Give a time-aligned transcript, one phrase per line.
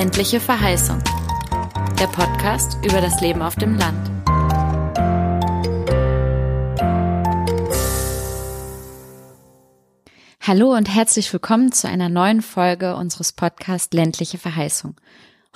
[0.00, 0.98] Ländliche Verheißung.
[2.00, 4.10] Der Podcast über das Leben auf dem Land.
[10.40, 14.98] Hallo und herzlich willkommen zu einer neuen Folge unseres Podcasts Ländliche Verheißung.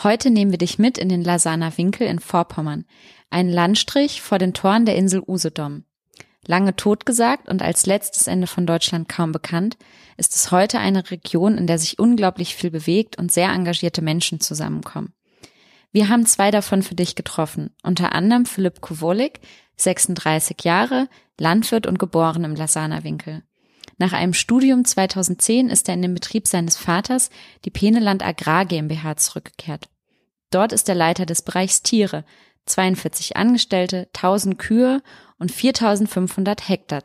[0.03, 2.85] Heute nehmen wir dich mit in den Lasaner Winkel in Vorpommern,
[3.31, 5.85] einen Landstrich vor den Toren der Insel Usedom.
[6.47, 9.77] Lange totgesagt und als letztes Ende von Deutschland kaum bekannt,
[10.17, 14.41] ist es heute eine Region, in der sich unglaublich viel bewegt und sehr engagierte Menschen
[14.41, 15.13] zusammenkommen.
[15.93, 19.41] Wir haben zwei davon für dich getroffen, unter anderem Philipp Kowolik,
[19.77, 23.43] 36 Jahre, Landwirt und geboren im Lasaner-Winkel.
[23.99, 27.31] Nach einem Studium 2010 ist er in den Betrieb seines Vaters,
[27.65, 29.89] die Peneland Agrar GmbH, zurückgekehrt.
[30.51, 32.25] Dort ist er Leiter des Bereichs Tiere,
[32.67, 35.03] 42 Angestellte, 1000 Kühe
[35.39, 37.03] und 4500 Hektar.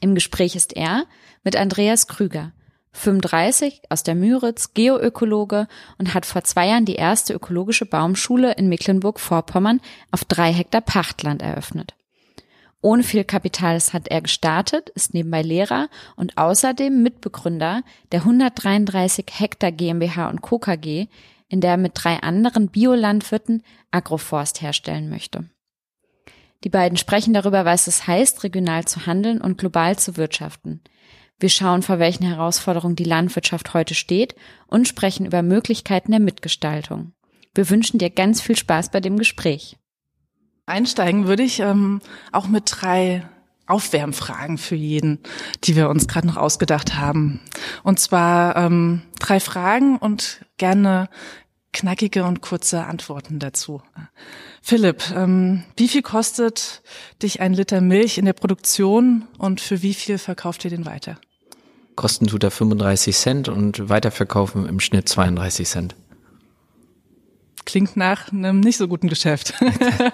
[0.00, 1.06] Im Gespräch ist er
[1.42, 2.52] mit Andreas Krüger,
[2.92, 5.66] 35 aus der Müritz, Geoökologe
[5.98, 9.80] und hat vor zwei Jahren die erste ökologische Baumschule in Mecklenburg-Vorpommern
[10.10, 11.94] auf drei Hektar Pachtland eröffnet.
[12.80, 19.72] Ohne viel Kapital hat er gestartet, ist nebenbei Lehrer und außerdem Mitbegründer der 133 Hektar
[19.72, 20.58] GmbH und Co.
[20.58, 21.06] KG,
[21.48, 25.48] in der er mit drei anderen Biolandwirten Agroforst herstellen möchte.
[26.64, 30.80] Die beiden sprechen darüber, was es heißt, regional zu handeln und global zu wirtschaften.
[31.38, 34.34] Wir schauen, vor welchen Herausforderungen die Landwirtschaft heute steht
[34.66, 37.12] und sprechen über Möglichkeiten der Mitgestaltung.
[37.54, 39.76] Wir wünschen dir ganz viel Spaß bei dem Gespräch.
[40.66, 42.00] Einsteigen würde ich ähm,
[42.32, 43.28] auch mit drei
[43.66, 45.20] Aufwärmfragen für jeden,
[45.64, 47.40] die wir uns gerade noch ausgedacht haben.
[47.82, 51.08] Und zwar ähm, drei Fragen und gerne
[51.72, 53.82] knackige und kurze Antworten dazu.
[54.66, 56.80] Philipp, ähm, wie viel kostet
[57.22, 61.18] dich ein Liter Milch in der Produktion und für wie viel verkauft ihr den weiter?
[61.96, 65.94] Kosten tut er 35 Cent und weiterverkaufen im Schnitt 32 Cent.
[67.66, 69.52] Klingt nach einem nicht so guten Geschäft.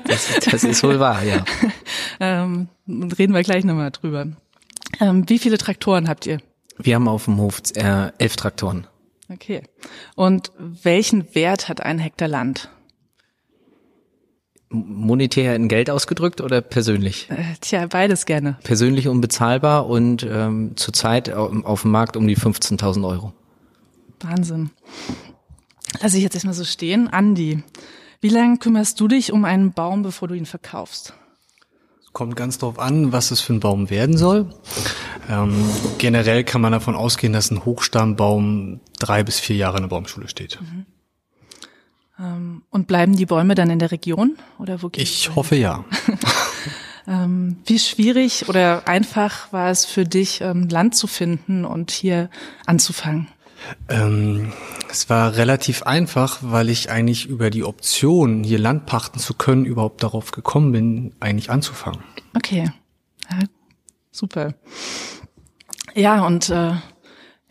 [0.08, 1.44] Das, das ist wohl wahr, ja.
[2.18, 4.26] ähm, reden wir gleich nochmal drüber.
[4.98, 6.40] Ähm, wie viele Traktoren habt ihr?
[6.76, 8.88] Wir haben auf dem Hof äh, elf Traktoren.
[9.28, 9.62] Okay.
[10.16, 12.68] Und welchen Wert hat ein Hektar Land?
[14.70, 17.28] Monetär in Geld ausgedrückt oder persönlich?
[17.30, 18.56] Äh, tja, beides gerne.
[18.62, 23.32] Persönlich unbezahlbar und ähm, zurzeit auf dem Markt um die 15.000 Euro.
[24.20, 24.70] Wahnsinn.
[26.00, 27.08] Lass ich jetzt erstmal so stehen.
[27.08, 27.62] Andi,
[28.20, 31.14] wie lange kümmerst du dich um einen Baum, bevor du ihn verkaufst?
[32.12, 34.50] Kommt ganz drauf an, was es für ein Baum werden soll.
[35.28, 35.64] Ähm,
[35.98, 40.28] generell kann man davon ausgehen, dass ein Hochstammbaum drei bis vier Jahre in der Baumschule
[40.28, 40.60] steht.
[40.60, 40.86] Mhm.
[42.20, 45.84] Ähm, und bleiben die Bäume dann in der Region oder wo gehen Ich hoffe ja.
[47.08, 52.28] ähm, wie schwierig oder einfach war es für dich, ähm, Land zu finden und hier
[52.66, 53.28] anzufangen?
[53.88, 54.52] Ähm,
[54.90, 59.64] es war relativ einfach, weil ich eigentlich über die Option, hier Land pachten zu können,
[59.64, 62.00] überhaupt darauf gekommen bin, eigentlich anzufangen.
[62.34, 62.70] Okay,
[63.30, 63.38] ja,
[64.10, 64.54] super.
[65.94, 66.72] Ja, und äh,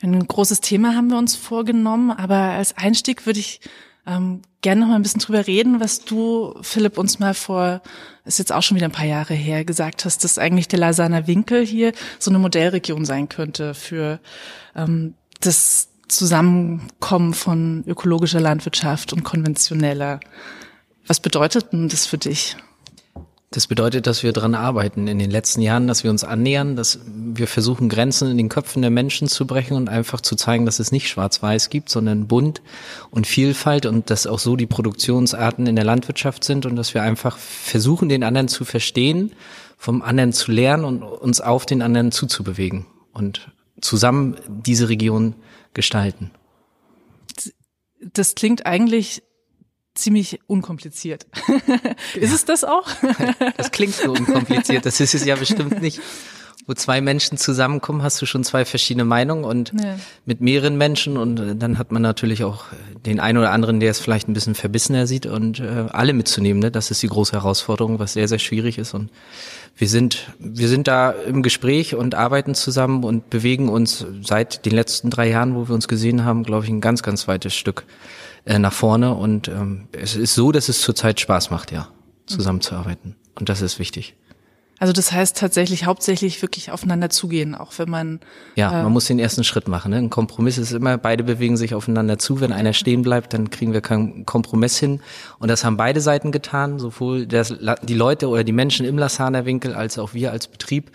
[0.02, 3.60] ein großes Thema haben wir uns vorgenommen, aber als Einstieg würde ich
[4.10, 7.82] ähm, gerne noch mal ein bisschen drüber reden, was du, Philipp, uns mal vor,
[8.26, 11.28] ist jetzt auch schon wieder ein paar Jahre her, gesagt hast, dass eigentlich der Lasaner
[11.28, 14.20] Winkel hier so eine Modellregion sein könnte für
[14.76, 20.20] ähm, das Zusammenkommen von ökologischer Landwirtschaft und konventioneller.
[21.06, 22.58] Was bedeutet denn das für dich?
[23.52, 27.00] Das bedeutet, dass wir dran arbeiten in den letzten Jahren, dass wir uns annähern, dass
[27.08, 30.78] wir versuchen, Grenzen in den Köpfen der Menschen zu brechen und einfach zu zeigen, dass
[30.78, 32.62] es nicht schwarz-weiß gibt, sondern bunt
[33.10, 37.02] und Vielfalt und dass auch so die Produktionsarten in der Landwirtschaft sind und dass wir
[37.02, 39.32] einfach versuchen, den anderen zu verstehen,
[39.78, 43.52] vom anderen zu lernen und uns auf den anderen zuzubewegen und
[43.82, 45.34] zusammen diese Region
[45.74, 46.30] gestalten.
[48.14, 49.24] Das klingt eigentlich
[49.96, 51.28] ziemlich unkompliziert.
[52.16, 52.88] ist es das auch?
[53.58, 56.00] das klingt so unkompliziert, das ist es ja bestimmt nicht.
[56.68, 59.98] Wo zwei Menschen zusammenkommen, hast du schon zwei verschiedene Meinungen und ja.
[60.26, 62.66] mit mehreren Menschen und dann hat man natürlich auch
[63.08, 66.62] den einen oder anderen, der es vielleicht ein bisschen verbissener sieht und äh, alle mitzunehmen.
[66.62, 66.70] Ne?
[66.70, 69.10] Das ist die große Herausforderung, was sehr, sehr schwierig ist und
[69.80, 74.74] wir sind, wir sind da im Gespräch und arbeiten zusammen und bewegen uns seit den
[74.74, 77.86] letzten drei Jahren, wo wir uns gesehen haben, glaube ich, ein ganz, ganz weites Stück
[78.50, 79.14] äh, nach vorne.
[79.14, 81.88] Und ähm, es ist so, dass es zurzeit Spaß macht, ja,
[82.26, 83.16] zusammenzuarbeiten.
[83.36, 84.16] Und das ist wichtig.
[84.80, 88.22] Also das heißt tatsächlich hauptsächlich wirklich aufeinander zugehen, auch wenn man
[88.56, 89.92] ja, äh, man muss den ersten Schritt machen.
[89.92, 89.98] Ne?
[89.98, 92.40] Ein Kompromiss ist immer, beide bewegen sich aufeinander zu.
[92.40, 95.02] Wenn einer stehen bleibt, dann kriegen wir keinen Kompromiss hin.
[95.38, 97.54] Und das haben beide Seiten getan, sowohl das,
[97.84, 100.92] die Leute oder die Menschen im Lassaner Winkel als auch wir als Betrieb.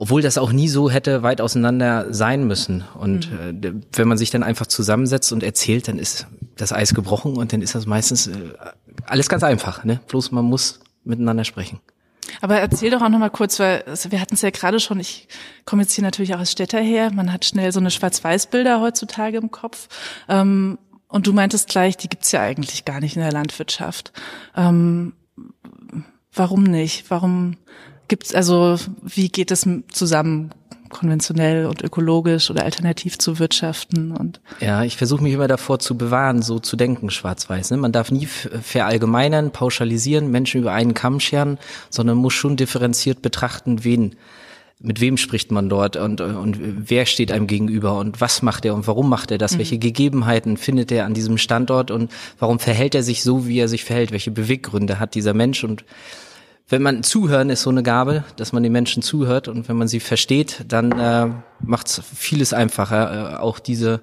[0.00, 2.84] Obwohl das auch nie so hätte weit auseinander sein müssen.
[2.98, 3.62] Und mhm.
[3.62, 6.26] äh, wenn man sich dann einfach zusammensetzt und erzählt, dann ist
[6.56, 8.54] das Eis gebrochen und dann ist das meistens äh,
[9.04, 9.84] alles ganz einfach.
[9.84, 10.00] Ne?
[10.08, 11.80] Bloß man muss miteinander sprechen.
[12.40, 14.98] Aber erzähl doch auch noch mal kurz, weil also wir hatten es ja gerade schon,
[15.00, 15.28] ich
[15.66, 19.36] komme jetzt hier natürlich auch als Städter her, man hat schnell so eine Schwarz-Weiß-Bilder heutzutage
[19.36, 19.88] im Kopf.
[20.30, 24.14] Ähm, und du meintest gleich, die gibt's ja eigentlich gar nicht in der Landwirtschaft.
[24.56, 25.12] Ähm,
[26.32, 27.10] warum nicht?
[27.10, 27.56] Warum
[28.10, 30.50] gibt's also, wie geht es zusammen?
[30.90, 35.96] konventionell und ökologisch oder alternativ zu wirtschaften und ja, ich versuche mich immer davor zu
[35.96, 37.70] bewahren, so zu denken, schwarz-weiß.
[37.70, 37.76] Ne?
[37.76, 41.58] Man darf nie verallgemeinern, pauschalisieren, Menschen über einen Kamm scheren,
[41.90, 44.16] sondern muss schon differenziert betrachten, wen
[44.82, 48.74] mit wem spricht man dort und, und wer steht einem gegenüber und was macht er
[48.74, 49.52] und warum macht er das?
[49.52, 49.58] Mhm.
[49.58, 53.68] Welche Gegebenheiten findet er an diesem Standort und warum verhält er sich so, wie er
[53.68, 54.10] sich verhält?
[54.10, 55.84] Welche Beweggründe hat dieser Mensch und
[56.70, 59.88] wenn man zuhören ist so eine Gabe, dass man den Menschen zuhört und wenn man
[59.88, 61.28] sie versteht, dann äh,
[61.60, 64.00] macht es vieles einfacher, äh, auch diese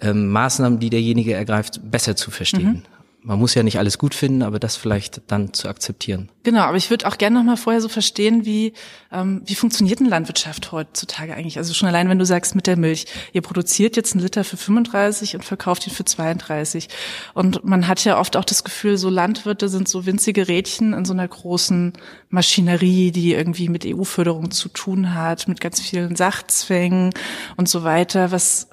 [0.00, 2.84] ähm, Maßnahmen, die derjenige ergreift, besser zu verstehen.
[2.86, 2.95] Mhm
[3.26, 6.28] man muss ja nicht alles gut finden, aber das vielleicht dann zu akzeptieren.
[6.44, 8.72] Genau, aber ich würde auch gerne noch mal vorher so verstehen, wie
[9.10, 11.58] ähm, wie funktioniert eine Landwirtschaft heutzutage eigentlich?
[11.58, 14.56] Also schon allein, wenn du sagst mit der Milch, ihr produziert jetzt einen Liter für
[14.56, 16.88] 35 und verkauft ihn für 32
[17.34, 21.04] und man hat ja oft auch das Gefühl, so Landwirte sind so winzige Rädchen in
[21.04, 21.94] so einer großen
[22.28, 27.12] Maschinerie, die irgendwie mit EU-Förderung zu tun hat, mit ganz vielen Sachzwängen
[27.56, 28.30] und so weiter.
[28.30, 28.68] Was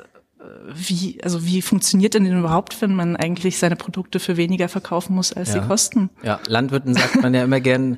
[0.73, 5.33] wie, also wie funktioniert denn überhaupt, wenn man eigentlich seine Produkte für weniger verkaufen muss,
[5.33, 5.61] als ja.
[5.61, 6.09] sie kosten?
[6.23, 7.97] Ja, Landwirten sagt man ja immer gern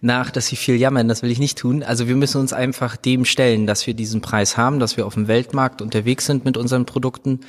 [0.00, 1.08] nach, dass sie viel jammern.
[1.08, 1.82] Das will ich nicht tun.
[1.82, 5.14] Also wir müssen uns einfach dem stellen, dass wir diesen Preis haben, dass wir auf
[5.14, 7.40] dem Weltmarkt unterwegs sind mit unseren Produkten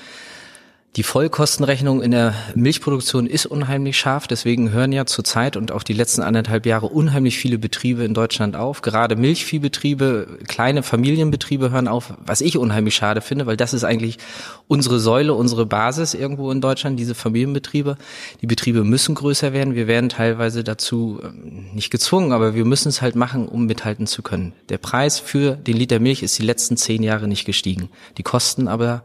[0.98, 4.26] die Vollkostenrechnung in der Milchproduktion ist unheimlich scharf.
[4.26, 8.56] Deswegen hören ja zurzeit und auch die letzten anderthalb Jahre unheimlich viele Betriebe in Deutschland
[8.56, 8.82] auf.
[8.82, 14.18] Gerade Milchviehbetriebe, kleine Familienbetriebe hören auf, was ich unheimlich schade finde, weil das ist eigentlich
[14.68, 17.96] unsere Säule, unsere Basis irgendwo in Deutschland, diese Familienbetriebe.
[18.42, 19.76] Die Betriebe müssen größer werden.
[19.76, 24.08] Wir werden teilweise dazu ähm, nicht gezwungen, aber wir müssen es halt machen, um mithalten
[24.08, 24.54] zu können.
[24.70, 27.90] Der Preis für den Liter Milch ist die letzten zehn Jahre nicht gestiegen.
[28.18, 29.04] Die Kosten aber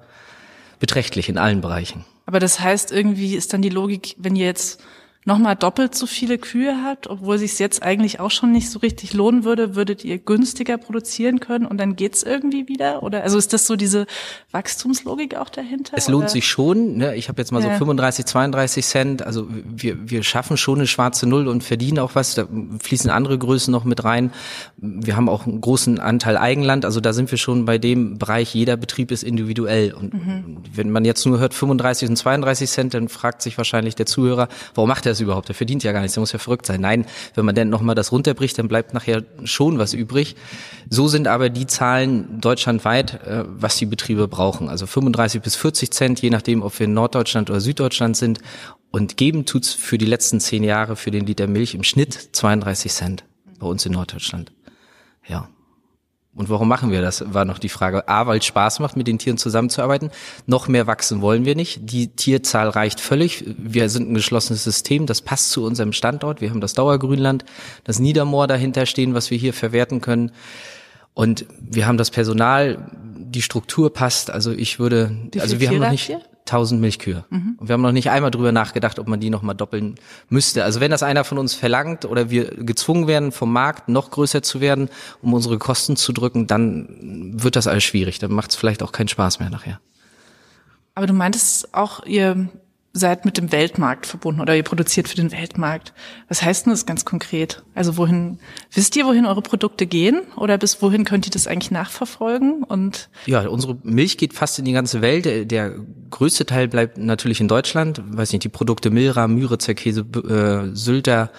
[0.82, 2.04] beträchtlich in allen Bereichen.
[2.26, 4.82] Aber das heißt, irgendwie ist dann die Logik, wenn ihr jetzt
[5.24, 9.14] nochmal doppelt so viele Kühe hat, obwohl sich jetzt eigentlich auch schon nicht so richtig
[9.14, 13.04] lohnen würde, würdet ihr günstiger produzieren können und dann geht's irgendwie wieder?
[13.04, 14.06] Oder also ist das so diese
[14.50, 15.96] Wachstumslogik auch dahinter?
[15.96, 16.30] Es lohnt oder?
[16.30, 16.96] sich schon.
[16.96, 17.14] Ne?
[17.14, 17.72] Ich habe jetzt mal ja.
[17.72, 19.22] so 35, 32 Cent.
[19.22, 22.34] Also wir, wir schaffen schon eine schwarze Null und verdienen auch was.
[22.34, 22.48] Da
[22.80, 24.32] fließen andere Größen noch mit rein.
[24.76, 26.84] Wir haben auch einen großen Anteil Eigenland.
[26.84, 29.92] Also da sind wir schon bei dem Bereich, jeder Betrieb ist individuell.
[29.94, 30.56] Und mhm.
[30.74, 34.48] wenn man jetzt nur hört 35 und 32 Cent, dann fragt sich wahrscheinlich der Zuhörer,
[34.74, 35.48] warum macht er das überhaupt?
[35.48, 36.80] Der verdient ja gar nichts, der muss ja verrückt sein.
[36.80, 40.36] Nein, wenn man denn nochmal das runterbricht, dann bleibt nachher schon was übrig.
[40.90, 44.68] So sind aber die Zahlen deutschlandweit, äh, was die Betriebe brauchen.
[44.68, 48.40] Also 35 bis 40 Cent, je nachdem, ob wir in Norddeutschland oder Süddeutschland sind.
[48.90, 52.92] Und geben tut's für die letzten zehn Jahre für den Liter Milch im Schnitt 32
[52.92, 53.24] Cent
[53.58, 54.52] bei uns in Norddeutschland.
[55.26, 55.48] Ja.
[56.34, 58.08] Und warum machen wir das, war noch die Frage.
[58.08, 60.10] A, weil es Spaß macht, mit den Tieren zusammenzuarbeiten.
[60.46, 61.80] Noch mehr wachsen wollen wir nicht.
[61.92, 63.44] Die Tierzahl reicht völlig.
[63.58, 65.04] Wir sind ein geschlossenes System.
[65.04, 66.40] Das passt zu unserem Standort.
[66.40, 67.44] Wir haben das Dauergrünland,
[67.84, 70.32] das Niedermoor dahinter stehen, was wir hier verwerten können.
[71.12, 74.30] Und wir haben das Personal, die Struktur passt.
[74.30, 77.24] Also ich würde, also wir haben noch nicht, 1000 Milchkühe.
[77.30, 77.56] Mhm.
[77.58, 79.94] Und wir haben noch nicht einmal drüber nachgedacht, ob man die noch mal doppeln
[80.28, 80.64] müsste.
[80.64, 84.42] Also wenn das einer von uns verlangt oder wir gezwungen werden, vom Markt noch größer
[84.42, 84.88] zu werden,
[85.22, 88.18] um unsere Kosten zu drücken, dann wird das alles schwierig.
[88.18, 89.80] Dann macht es vielleicht auch keinen Spaß mehr nachher.
[90.94, 92.48] Aber du meintest auch, ihr
[92.94, 95.94] seid mit dem Weltmarkt verbunden oder ihr produziert für den Weltmarkt.
[96.28, 97.62] Was heißt denn das ganz konkret?
[97.74, 98.38] Also wohin,
[98.70, 102.62] wisst ihr, wohin eure Produkte gehen oder bis wohin könnt ihr das eigentlich nachverfolgen?
[102.62, 105.24] Und ja, unsere Milch geht fast in die ganze Welt.
[105.24, 105.74] Der, der
[106.10, 108.02] größte Teil bleibt natürlich in Deutschland.
[108.06, 111.30] Weiß nicht, die Produkte Milra, Müritzer Käse, äh, Sylter,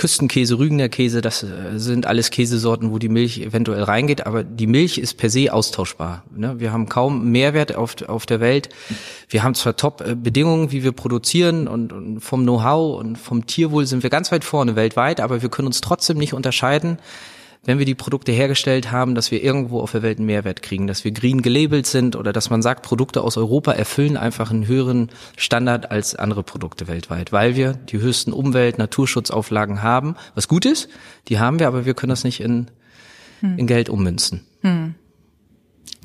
[0.00, 4.66] Küstenkäse, Rügener Käse, das äh, sind alles Käsesorten, wo die Milch eventuell reingeht, aber die
[4.66, 6.24] Milch ist per se austauschbar.
[6.34, 6.54] Ne?
[6.58, 8.70] Wir haben kaum Mehrwert auf, auf der Welt.
[9.28, 14.02] Wir haben zwar Top-Bedingungen, wie wir produzieren und, und vom Know-how und vom Tierwohl sind
[14.02, 16.96] wir ganz weit vorne weltweit, aber wir können uns trotzdem nicht unterscheiden
[17.64, 20.86] wenn wir die Produkte hergestellt haben, dass wir irgendwo auf der Welt einen Mehrwert kriegen,
[20.86, 24.66] dass wir green gelabelt sind oder dass man sagt, Produkte aus Europa erfüllen einfach einen
[24.66, 30.64] höheren Standard als andere Produkte weltweit, weil wir die höchsten Umwelt-, Naturschutzauflagen haben, was gut
[30.64, 30.88] ist,
[31.28, 32.70] die haben wir, aber wir können das nicht in,
[33.40, 33.58] hm.
[33.58, 34.46] in Geld ummünzen.
[34.62, 34.94] Hm.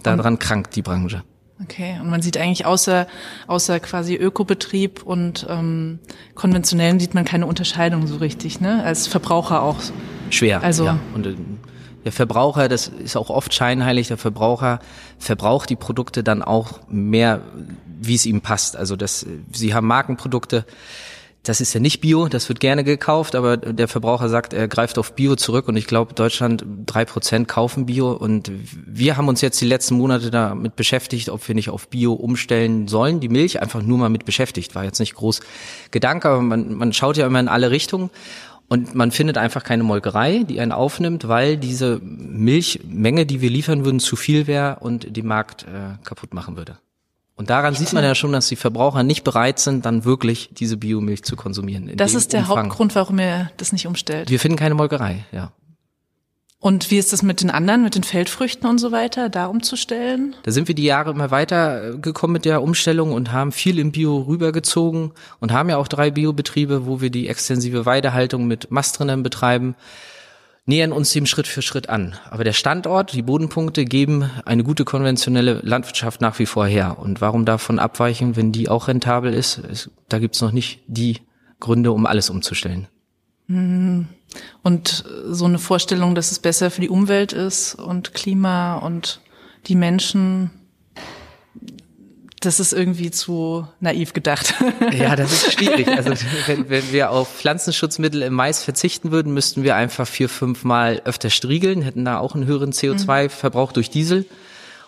[0.04, 1.24] Daran krankt die Branche.
[1.64, 3.08] Okay, und man sieht eigentlich außer,
[3.48, 6.00] außer quasi Ökobetrieb und ähm,
[6.36, 8.84] konventionellen sieht man keine Unterscheidung so richtig, ne?
[8.84, 9.78] Als Verbraucher auch.
[10.36, 10.62] Schwer.
[10.62, 11.00] Also ja.
[11.14, 11.36] Und äh,
[12.04, 14.80] Der Verbraucher, das ist auch oft scheinheilig, der Verbraucher
[15.18, 17.42] verbraucht die Produkte dann auch mehr,
[18.00, 18.78] wie es ihm passt.
[18.78, 20.66] Also das, sie haben Markenprodukte,
[21.48, 24.98] das ist ja nicht Bio, das wird gerne gekauft, aber der Verbraucher sagt, er greift
[24.98, 28.52] auf Bio zurück und ich glaube, Deutschland drei Prozent kaufen Bio und
[28.88, 32.88] wir haben uns jetzt die letzten Monate damit beschäftigt, ob wir nicht auf Bio umstellen
[32.88, 33.20] sollen.
[33.20, 35.42] Die Milch einfach nur mal mit beschäftigt, war jetzt nicht groß
[35.92, 38.10] Gedanke, aber man, man schaut ja immer in alle Richtungen
[38.68, 43.86] und man findet einfach keine Molkerei, die einen aufnimmt, weil diese Milchmenge, die wir liefern
[43.86, 46.78] würden, zu viel wäre und den Markt äh, kaputt machen würde.
[47.36, 50.78] Und daran sieht man ja schon, dass die Verbraucher nicht bereit sind, dann wirklich diese
[50.78, 51.92] Biomilch zu konsumieren.
[51.98, 52.66] Das ist der Umfang.
[52.66, 54.30] Hauptgrund, warum ihr das nicht umstellt.
[54.30, 55.52] Wir finden keine Molkerei, ja.
[56.66, 60.36] Und wie ist das mit den anderen, mit den Feldfrüchten und so weiter, da umzustellen?
[60.42, 63.92] Da sind wir die Jahre immer weiter gekommen mit der Umstellung und haben viel im
[63.92, 69.22] Bio rübergezogen und haben ja auch drei Biobetriebe, wo wir die extensive Weidehaltung mit Mastrinnen
[69.22, 69.76] betreiben
[70.66, 72.16] nähern uns dem Schritt für Schritt an.
[72.32, 76.98] Aber der Standort, die Bodenpunkte geben eine gute konventionelle Landwirtschaft nach wie vor her.
[76.98, 79.60] Und warum davon abweichen, wenn die auch rentabel ist?
[79.60, 81.20] ist da gibt's noch nicht die
[81.60, 82.88] Gründe, um alles umzustellen.
[83.46, 84.08] Mhm.
[84.64, 89.20] Und so eine Vorstellung, dass es besser für die Umwelt ist und Klima und
[89.68, 90.52] die Menschen,
[92.40, 94.54] das ist irgendwie zu naiv gedacht.
[94.92, 95.88] Ja, das ist schwierig.
[95.88, 96.14] Also
[96.48, 101.02] wenn, wenn wir auf Pflanzenschutzmittel im Mais verzichten würden, müssten wir einfach vier, fünf Mal
[101.06, 104.26] öfter striegeln, hätten da auch einen höheren CO2-Verbrauch durch Diesel.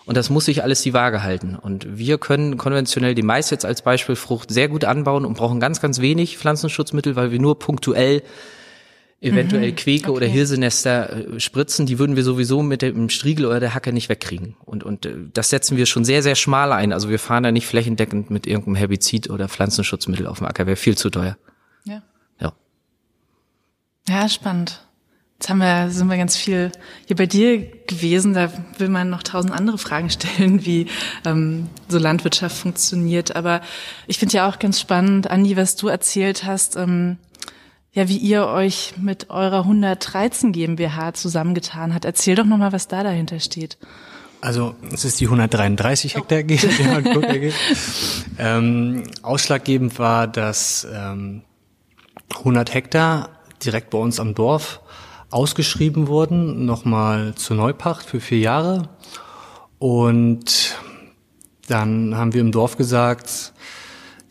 [0.08, 1.54] Und das muss sich alles die Waage halten.
[1.54, 5.60] Und wir können konventionell die Mais jetzt als Beispiel Frucht sehr gut anbauen und brauchen
[5.60, 8.22] ganz, ganz wenig Pflanzenschutzmittel, weil wir nur punktuell
[9.20, 9.76] eventuell mhm.
[9.76, 10.16] Queke okay.
[10.16, 14.08] oder Hirsenester äh, spritzen, die würden wir sowieso mit dem Striegel oder der Hacke nicht
[14.08, 14.56] wegkriegen.
[14.64, 16.92] Und, und äh, das setzen wir schon sehr, sehr schmal ein.
[16.92, 20.76] Also wir fahren da nicht flächendeckend mit irgendeinem Herbizid oder Pflanzenschutzmittel auf dem Acker, wäre
[20.76, 21.36] viel zu teuer.
[21.84, 22.02] Ja.
[22.40, 22.52] Ja.
[24.08, 24.84] Ja, spannend.
[25.40, 26.72] Jetzt haben wir, sind wir ganz viel
[27.06, 28.34] hier bei dir gewesen.
[28.34, 30.86] Da will man noch tausend andere Fragen stellen, wie
[31.24, 33.34] ähm, so Landwirtschaft funktioniert.
[33.34, 33.62] Aber
[34.06, 36.76] ich finde ja auch ganz spannend, Andi, was du erzählt hast.
[36.76, 37.18] Ähm,
[37.98, 42.04] ja, wie ihr euch mit eurer 113 GmbH zusammengetan hat.
[42.04, 43.76] Erzähl doch nochmal, was da dahinter steht.
[44.40, 47.52] Also es ist die 133 Hektar GmbH.
[48.38, 51.42] ähm, ausschlaggebend war, dass ähm,
[52.36, 53.30] 100 Hektar
[53.64, 54.80] direkt bei uns am Dorf
[55.30, 58.90] ausgeschrieben wurden, nochmal zur Neupacht für vier Jahre.
[59.80, 60.76] Und
[61.66, 63.52] dann haben wir im Dorf gesagt,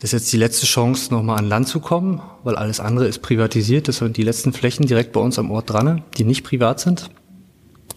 [0.00, 3.20] das ist jetzt die letzte Chance, nochmal an Land zu kommen, weil alles andere ist
[3.20, 3.88] privatisiert.
[3.88, 7.10] Das sind die letzten Flächen direkt bei uns am Ort dran, die nicht privat sind,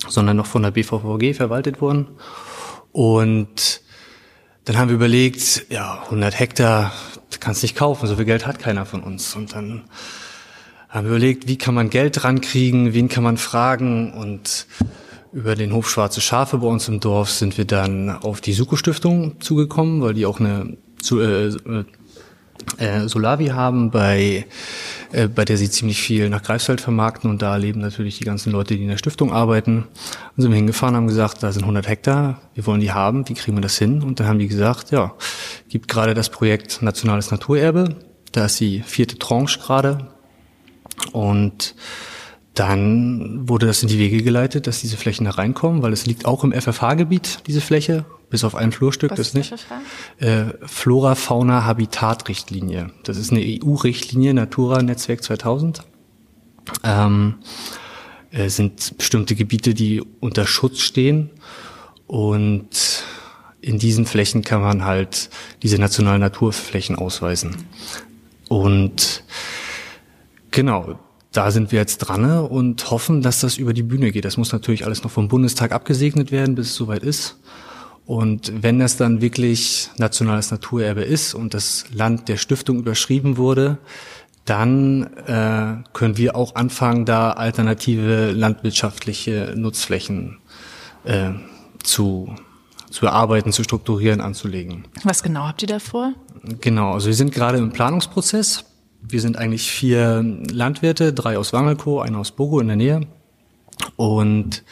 [0.08, 2.08] sondern noch von der BVVG verwaltet wurden.
[2.91, 3.81] Und
[4.65, 6.91] dann haben wir überlegt, ja, 100 Hektar,
[7.41, 9.36] kannst nicht kaufen, so viel Geld hat keiner von uns.
[9.36, 9.84] Und dann
[10.88, 14.67] haben wir überlegt, wie kann man Geld rankriegen, wen kann man fragen und
[15.34, 18.75] über den Hof Schwarze Schafe bei uns im Dorf sind wir dann auf die Suko
[18.75, 21.86] Stiftung zugekommen, weil die auch eine zu, äh, äh,
[22.77, 24.46] äh, Solavi haben, bei,
[25.12, 28.51] äh, bei der sie ziemlich viel nach Greifswald vermarkten und da leben natürlich die ganzen
[28.51, 29.88] Leute, die in der Stiftung arbeiten.
[30.36, 33.34] Und sind wir hingefahren, haben gesagt, da sind 100 Hektar, wir wollen die haben, wie
[33.34, 34.01] kriegen wir das hin?
[34.01, 35.13] Und dann haben die gesagt, ja,
[35.70, 37.96] gibt gerade das Projekt Nationales Naturerbe,
[38.31, 40.08] da ist die vierte Tranche gerade
[41.12, 41.75] und
[42.53, 46.25] dann wurde das in die Wege geleitet, dass diese Flächen da reinkommen, weil es liegt
[46.25, 49.53] auch im FFH-Gebiet, diese Fläche, bis auf ein Flurstück, Was das nicht.
[50.17, 52.89] Äh, Flora, Fauna, Habitat-Richtlinie.
[53.03, 55.83] Das ist eine EU-Richtlinie, Natura-Netzwerk 2000.
[56.83, 57.35] Ähm,
[58.31, 61.29] äh, sind bestimmte Gebiete, die unter Schutz stehen
[62.07, 63.03] und
[63.59, 65.29] in diesen Flächen kann man halt
[65.61, 67.57] diese nationalen Naturflächen ausweisen.
[68.47, 69.23] Und
[70.50, 71.00] genau,
[71.31, 74.25] da sind wir jetzt dran und hoffen, dass das über die Bühne geht.
[74.25, 77.38] Das muss natürlich alles noch vom Bundestag abgesegnet werden, bis es soweit ist.
[78.05, 83.77] Und wenn das dann wirklich nationales Naturerbe ist und das Land der Stiftung überschrieben wurde,
[84.46, 90.39] dann äh, können wir auch anfangen, da alternative landwirtschaftliche Nutzflächen
[91.03, 91.31] äh,
[91.84, 92.36] zu,
[92.89, 94.86] zu erarbeiten, zu strukturieren, anzulegen.
[95.03, 96.13] Was genau habt ihr da vor?
[96.60, 98.65] Genau, also wir sind gerade im Planungsprozess.
[99.01, 103.01] Wir sind eigentlich vier Landwirte, drei aus Wangelko, einer aus Bogo in der Nähe
[103.96, 104.63] und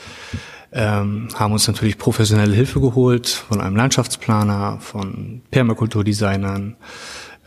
[0.72, 6.76] ähm, haben uns natürlich professionelle Hilfe geholt von einem Landschaftsplaner, von Permakulturdesignern.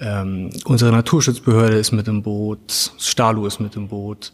[0.00, 4.32] Ähm, unsere Naturschutzbehörde ist mit im Boot, Stalu ist mit im Boot.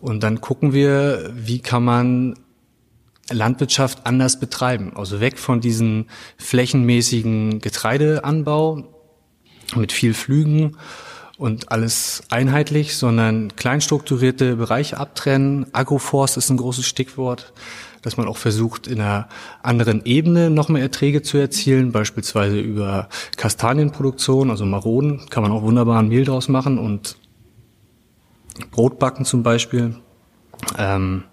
[0.00, 2.34] Und dann gucken wir, wie kann man
[3.30, 4.92] Landwirtschaft anders betreiben.
[4.96, 8.84] Also weg von diesem flächenmäßigen Getreideanbau
[9.76, 10.76] mit viel Flügen
[11.38, 15.66] und alles einheitlich, sondern kleinstrukturierte Bereiche abtrennen.
[15.72, 17.52] Agroforst ist ein großes Stichwort,
[18.04, 19.28] dass man auch versucht, in einer
[19.62, 25.62] anderen Ebene noch mehr Erträge zu erzielen, beispielsweise über Kastanienproduktion, also Maronen, kann man auch
[25.62, 27.16] wunderbar ein Mehl draus machen und
[28.70, 29.96] Brot backen zum Beispiel.
[30.78, 31.24] Ähm,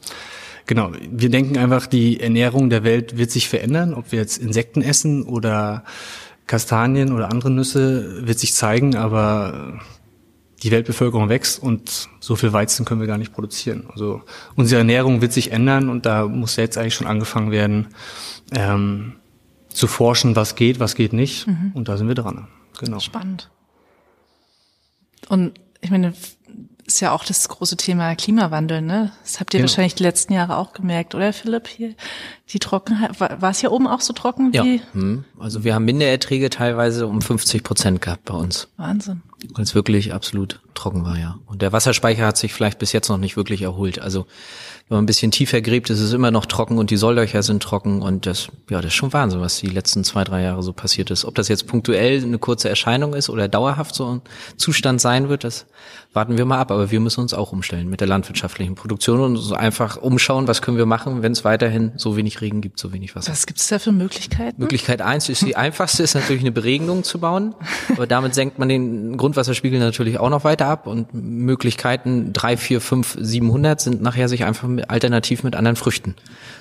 [0.66, 4.82] genau, wir denken einfach, die Ernährung der Welt wird sich verändern, ob wir jetzt Insekten
[4.82, 5.84] essen oder
[6.48, 9.80] Kastanien oder andere Nüsse, wird sich zeigen, aber
[10.64, 13.88] die Weltbevölkerung wächst und so viel Weizen können wir gar nicht produzieren.
[13.92, 14.22] Also
[14.56, 17.88] unsere Ernährung wird sich ändern und da muss jetzt eigentlich schon angefangen werden,
[18.56, 19.14] ähm,
[19.70, 21.48] zu forschen, was geht, was geht nicht.
[21.48, 21.72] Mhm.
[21.74, 22.48] Und da sind wir dran.
[22.80, 23.00] Genau.
[23.00, 23.50] Spannend.
[25.30, 26.14] Und ich meine,
[26.86, 29.12] ist ja auch das große Thema Klimawandel, ne?
[29.24, 29.64] Das habt ihr ja.
[29.64, 31.68] wahrscheinlich die letzten Jahre auch gemerkt, oder Philipp?
[31.68, 31.96] Hier
[32.50, 34.64] die Trockenheit, war, war es hier oben auch so trocken ja.
[34.66, 34.82] wie?
[34.94, 35.24] Hm.
[35.40, 38.68] Also wir haben Mindererträge teilweise um 50 Prozent gehabt bei uns.
[38.78, 39.22] Wahnsinn.
[39.54, 41.38] Weil es wirklich absolut trocken war, ja.
[41.48, 44.00] Und der Wasserspeicher hat sich vielleicht bis jetzt noch nicht wirklich erholt.
[44.00, 44.26] Also
[44.88, 47.64] wenn man ein bisschen tiefer gräbt, ist es immer noch trocken und die Solllöcher sind
[47.64, 50.74] trocken und das, ja, das ist schon Wahnsinn, was die letzten zwei, drei Jahre so
[50.74, 51.24] passiert ist.
[51.24, 54.22] Ob das jetzt punktuell eine kurze Erscheinung ist oder dauerhaft so ein
[54.58, 55.66] Zustand sein wird, das
[56.14, 56.72] warten wir mal ab.
[56.72, 60.62] Aber wir müssen uns auch umstellen mit der landwirtschaftlichen Produktion und uns einfach umschauen, was
[60.62, 63.32] können wir machen, wenn es weiterhin so wenig Regen gibt, so wenig Wasser.
[63.32, 64.62] Was gibt es da für Möglichkeiten?
[64.62, 67.56] Möglichkeit eins ist die einfachste, ist natürlich eine Beregnung zu bauen.
[67.96, 72.82] Aber damit senkt man den Grundwasserspiegel natürlich auch noch weiter ab und Möglichkeiten drei, vier,
[72.82, 76.16] fünf, siebenhundert sind nachher sich einfach alternativ mit anderen Früchten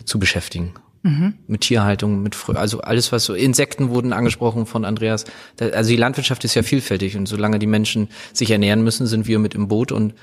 [0.05, 0.75] zu beschäftigen.
[1.03, 1.35] Mhm.
[1.49, 5.25] Mit Tierhaltung, mit Frü also alles, was so Insekten wurden angesprochen von Andreas.
[5.57, 9.27] Da, also die Landwirtschaft ist ja vielfältig und solange die Menschen sich ernähren müssen, sind
[9.27, 10.15] wir mit im Boot und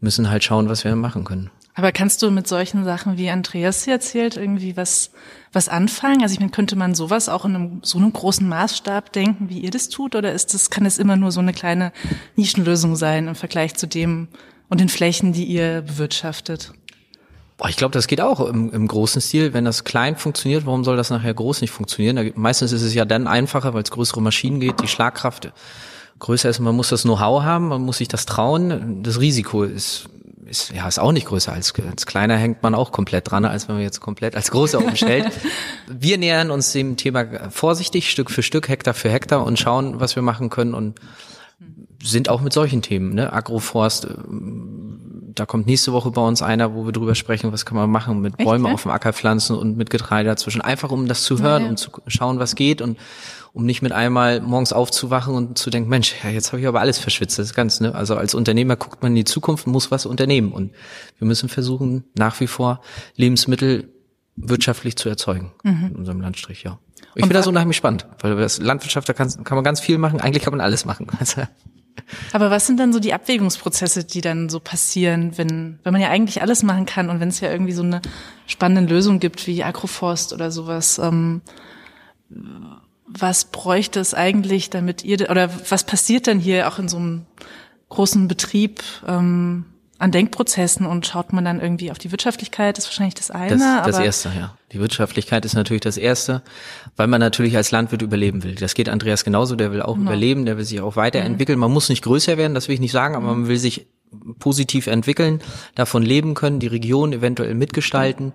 [0.00, 1.50] müssen halt schauen, was wir machen können.
[1.74, 5.10] Aber kannst du mit solchen Sachen, wie Andreas hier erzählt, irgendwie was,
[5.52, 6.22] was anfangen?
[6.22, 9.60] Also ich meine, könnte man sowas auch in einem, so einem großen Maßstab denken, wie
[9.60, 10.14] ihr das tut?
[10.16, 11.92] Oder ist das, kann es immer nur so eine kleine
[12.36, 14.28] Nischenlösung sein im Vergleich zu dem
[14.68, 16.72] und den Flächen, die ihr bewirtschaftet?
[17.68, 19.52] Ich glaube, das geht auch im, im großen Stil.
[19.52, 22.16] Wenn das klein funktioniert, warum soll das nachher groß nicht funktionieren?
[22.16, 25.52] Da, meistens ist es ja dann einfacher, weil es größere Maschinen geht, die Schlagkraft
[26.18, 26.58] größer ist.
[26.58, 29.02] Man muss das Know-how haben, man muss sich das trauen.
[29.02, 30.08] Das Risiko ist
[30.50, 33.68] ist, ja, ist auch nicht größer als, als kleiner hängt man auch komplett dran, als
[33.68, 35.30] wenn man jetzt komplett als großer umstellt.
[35.86, 40.16] wir nähern uns dem Thema vorsichtig, Stück für Stück, Hektar für Hektar und schauen, was
[40.16, 41.00] wir machen können und
[42.02, 43.32] sind auch mit solchen Themen, ne?
[43.32, 44.08] Agroforst,
[45.34, 48.20] da kommt nächste Woche bei uns einer, wo wir drüber sprechen, was kann man machen
[48.20, 50.60] mit Bäumen auf dem Acker pflanzen und mit Getreide dazwischen.
[50.60, 51.70] Einfach um das zu hören ja, ja.
[51.70, 52.98] und zu schauen, was geht und
[53.52, 56.80] um nicht mit einmal morgens aufzuwachen und zu denken, Mensch, ja, jetzt habe ich aber
[56.80, 57.38] alles verschwitzt.
[57.38, 57.94] Das ist ganz, ne?
[57.94, 60.52] Also als Unternehmer guckt man in die Zukunft und muss was unternehmen.
[60.52, 60.72] Und
[61.18, 62.80] wir müssen versuchen, nach wie vor
[63.16, 63.92] Lebensmittel
[64.36, 65.86] wirtschaftlich zu erzeugen mhm.
[65.86, 66.78] in unserem Landstrich, ja.
[67.14, 70.20] Ich finde das unheimlich spannend, weil das Landwirtschaft, da kann, kann man ganz viel machen,
[70.20, 71.08] eigentlich kann man alles machen.
[72.32, 76.08] Aber was sind dann so die Abwägungsprozesse, die dann so passieren, wenn, wenn man ja
[76.08, 78.00] eigentlich alles machen kann und wenn es ja irgendwie so eine
[78.46, 81.42] spannende Lösung gibt wie Agroforst oder sowas, ähm,
[83.18, 87.26] was bräuchte es eigentlich, damit ihr, oder was passiert denn hier auch in so einem
[87.88, 89.64] großen Betrieb, ähm,
[90.00, 93.58] an Denkprozessen und schaut man dann irgendwie auf die Wirtschaftlichkeit, ist wahrscheinlich das eine.
[93.58, 94.56] Das, das Erste, ja.
[94.72, 96.42] Die Wirtschaftlichkeit ist natürlich das Erste,
[96.96, 98.54] weil man natürlich als Landwirt überleben will.
[98.54, 100.10] Das geht Andreas genauso, der will auch genau.
[100.10, 101.58] überleben, der will sich auch weiterentwickeln.
[101.58, 101.60] Mhm.
[101.60, 103.88] Man muss nicht größer werden, das will ich nicht sagen, aber man will sich
[104.38, 105.40] positiv entwickeln,
[105.74, 108.28] davon leben können, die Region eventuell mitgestalten.
[108.28, 108.32] Mhm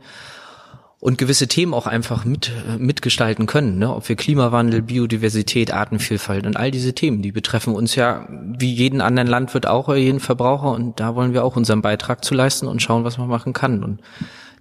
[1.06, 3.78] und gewisse Themen auch einfach mit, mitgestalten können.
[3.78, 3.94] Ne?
[3.94, 9.02] Ob wir Klimawandel, Biodiversität, Artenvielfalt und all diese Themen, die betreffen uns ja wie jeden
[9.02, 12.66] anderen Landwirt auch oder jeden Verbraucher und da wollen wir auch unseren Beitrag zu leisten
[12.66, 13.84] und schauen, was man machen kann.
[13.84, 14.02] Und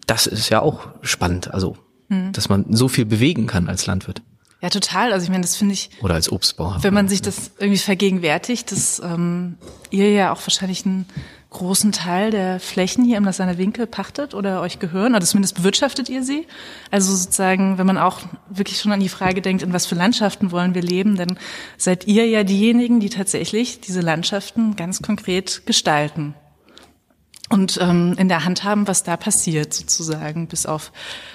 [0.06, 1.78] das ist ja auch spannend, also
[2.10, 2.32] hm.
[2.32, 4.20] dass man so viel bewegen kann als Landwirt.
[4.60, 5.14] Ja, total.
[5.14, 5.88] Also ich meine, das finde ich.
[6.02, 6.78] Oder als Obstbauer.
[6.82, 9.56] Wenn man sich das irgendwie vergegenwärtigt, dass ähm,
[9.90, 11.06] ihr ja auch wahrscheinlich ein
[11.54, 16.10] großen Teil der Flächen hier im Lassaner Winkel pachtet oder euch gehören, oder zumindest bewirtschaftet
[16.10, 16.46] ihr sie.
[16.90, 20.50] Also sozusagen, wenn man auch wirklich schon an die Frage denkt, in was für Landschaften
[20.50, 21.38] wollen wir leben, dann
[21.78, 26.34] seid ihr ja diejenigen, die tatsächlich diese Landschaften ganz konkret gestalten
[27.50, 30.92] und ähm, in der Hand haben, was da passiert sozusagen, bis auf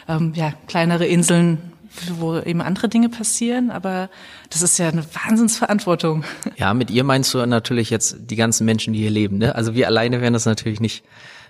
[0.07, 1.71] ähm, ja, kleinere Inseln
[2.17, 4.09] wo eben andere Dinge passieren, aber
[4.49, 6.23] das ist ja eine Wahnsinnsverantwortung.
[6.57, 9.37] Ja, mit ihr meinst du natürlich jetzt die ganzen Menschen, die hier leben.
[9.39, 9.55] Ne?
[9.55, 11.03] Also wir alleine werden das natürlich nicht,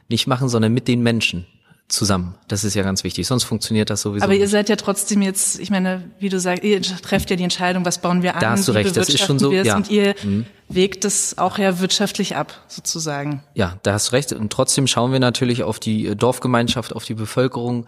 [0.07, 1.45] nicht machen, sondern mit den Menschen
[1.89, 2.35] zusammen.
[2.47, 4.23] Das ist ja ganz wichtig, sonst funktioniert das sowieso.
[4.23, 7.43] Aber ihr seid ja trotzdem jetzt, ich meine, wie du sagst, ihr trefft ja die
[7.43, 9.75] Entscheidung, was bauen wir an, da hast du recht, das ist schon so, ja.
[9.75, 10.45] und ihr mhm.
[10.69, 13.43] wägt das auch ja wirtschaftlich ab, sozusagen.
[13.55, 14.31] Ja, da hast du recht.
[14.33, 17.87] Und trotzdem schauen wir natürlich auf die äh, Dorfgemeinschaft, auf die Bevölkerung.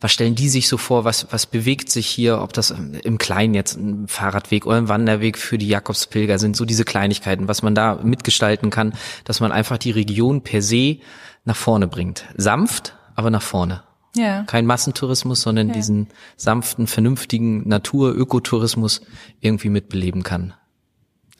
[0.00, 1.04] Was stellen die sich so vor?
[1.04, 2.40] Was, was bewegt sich hier?
[2.40, 6.56] Ob das ähm, im Kleinen jetzt ein Fahrradweg oder ein Wanderweg für die Jakobspilger sind,
[6.56, 10.96] so diese Kleinigkeiten, was man da mitgestalten kann, dass man einfach die Region per se
[11.44, 12.24] nach vorne bringt.
[12.36, 13.82] Sanft, aber nach vorne.
[14.16, 14.44] Ja.
[14.44, 15.74] Kein Massentourismus, sondern ja.
[15.74, 19.00] diesen sanften, vernünftigen Natur-Ökotourismus
[19.40, 20.54] irgendwie mitbeleben kann.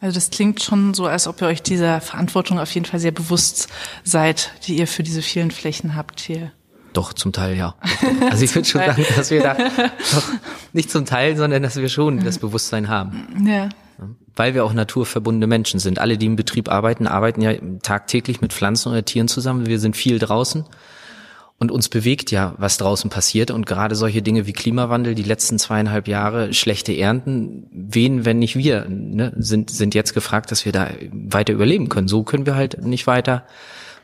[0.01, 3.13] Also das klingt schon so, als ob ihr euch dieser Verantwortung auf jeden Fall sehr
[3.13, 3.69] bewusst
[4.03, 6.53] seid, die ihr für diese vielen Flächen habt hier.
[6.93, 7.75] Doch, zum Teil ja.
[8.31, 10.29] Also ich würde schon sagen, dass wir da doch
[10.73, 13.47] nicht zum Teil, sondern dass wir schon das Bewusstsein haben.
[13.47, 13.69] Ja.
[14.37, 15.99] Weil wir auch naturverbundene Menschen sind.
[15.99, 19.67] Alle, die im Betrieb arbeiten, arbeiten ja tagtäglich mit Pflanzen oder Tieren zusammen.
[19.67, 20.65] Wir sind viel draußen.
[21.59, 23.51] Und uns bewegt ja, was draußen passiert.
[23.51, 28.57] Und gerade solche Dinge wie Klimawandel, die letzten zweieinhalb Jahre, schlechte Ernten, wen, wenn nicht
[28.57, 32.09] wir, ne, sind, sind jetzt gefragt, dass wir da weiter überleben können.
[32.09, 33.45] So können wir halt nicht weiter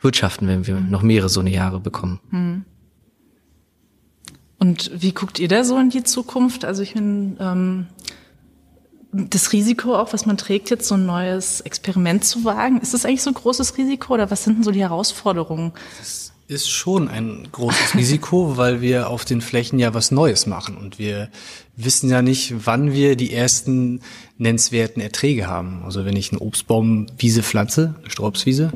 [0.01, 2.21] wirtschaften, wenn wir noch mehrere so eine Jahre bekommen.
[2.31, 2.65] Hm.
[4.59, 6.65] Und wie guckt ihr da so in die Zukunft?
[6.65, 7.87] Also ich bin ähm,
[9.13, 13.05] das Risiko auch, was man trägt, jetzt so ein neues Experiment zu wagen, ist das
[13.05, 15.73] eigentlich so ein großes Risiko oder was sind denn so die Herausforderungen?
[15.99, 20.77] Das ist schon ein großes Risiko, weil wir auf den Flächen ja was Neues machen
[20.77, 21.29] und wir
[21.77, 24.01] wissen ja nicht, wann wir die ersten
[24.37, 25.83] nennenswerten Erträge haben.
[25.85, 28.73] Also wenn ich einen Obstbaumwiese pflanze, eine Straubswiese,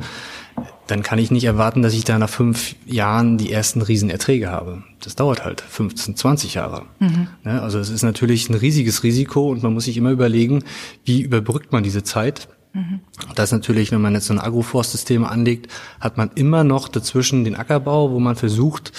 [0.86, 4.84] dann kann ich nicht erwarten, dass ich da nach fünf Jahren die ersten Riesenerträge habe.
[5.02, 6.82] Das dauert halt 15, 20 Jahre.
[7.00, 7.28] Mhm.
[7.42, 10.62] Ne, also es ist natürlich ein riesiges Risiko und man muss sich immer überlegen,
[11.04, 13.00] wie überbrückt man diese Zeit Mhm.
[13.36, 17.54] Das natürlich, wenn man jetzt so ein Agroforstsystem anlegt, hat man immer noch dazwischen den
[17.54, 18.92] Ackerbau, wo man versucht,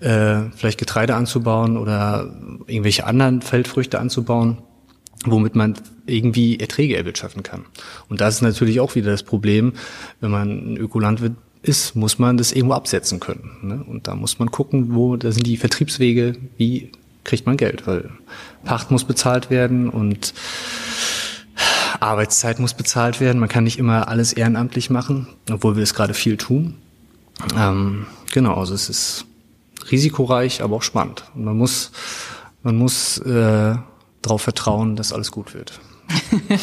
[0.00, 2.34] äh, vielleicht Getreide anzubauen oder
[2.66, 4.58] irgendwelche anderen Feldfrüchte anzubauen,
[5.24, 5.74] womit man
[6.06, 7.66] irgendwie Erträge erwirtschaften kann.
[8.08, 9.74] Und das ist natürlich auch wieder das Problem,
[10.20, 13.50] wenn man ein Ökolandwirt ist, muss man das irgendwo absetzen können.
[13.62, 13.84] Ne?
[13.86, 16.90] Und da muss man gucken, wo, da sind die Vertriebswege, wie
[17.22, 18.10] kriegt man Geld, weil
[18.64, 20.32] Pacht muss bezahlt werden und
[22.00, 23.38] Arbeitszeit muss bezahlt werden.
[23.38, 26.76] Man kann nicht immer alles ehrenamtlich machen, obwohl wir es gerade viel tun.
[27.56, 29.26] Ähm, genau, also es ist
[29.90, 31.24] risikoreich, aber auch spannend.
[31.34, 31.92] Und man muss,
[32.62, 33.76] man muss äh,
[34.22, 35.80] darauf vertrauen, dass alles gut wird.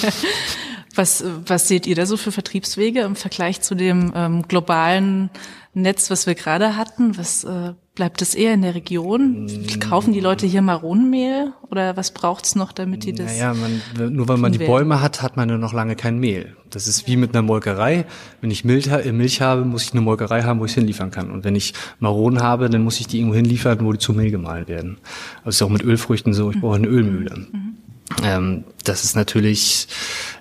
[0.96, 5.30] was, was seht ihr da so für Vertriebswege im Vergleich zu dem ähm, globalen
[5.74, 7.18] Netz, was wir gerade hatten?
[7.18, 9.50] Was äh, bleibt es eher in der Region?
[9.80, 13.34] Kaufen die Leute hier Maronenmehl oder was braucht's noch, damit die das?
[13.34, 16.56] Naja, man, nur weil man die Bäume hat, hat man ja noch lange kein Mehl.
[16.70, 18.06] Das ist wie mit einer Molkerei.
[18.40, 21.32] Wenn ich Milch, Milch habe, muss ich eine Molkerei haben, wo ich es hinliefern kann.
[21.32, 24.30] Und wenn ich Maronen habe, dann muss ich die irgendwo hinliefern, wo die zu Mehl
[24.30, 25.00] gemahlen werden.
[25.44, 26.52] Das ist auch mit Ölfrüchten so.
[26.52, 27.36] Ich brauche eine Ölmühle.
[27.36, 27.78] Mhm.
[28.24, 29.88] Ähm, das ist natürlich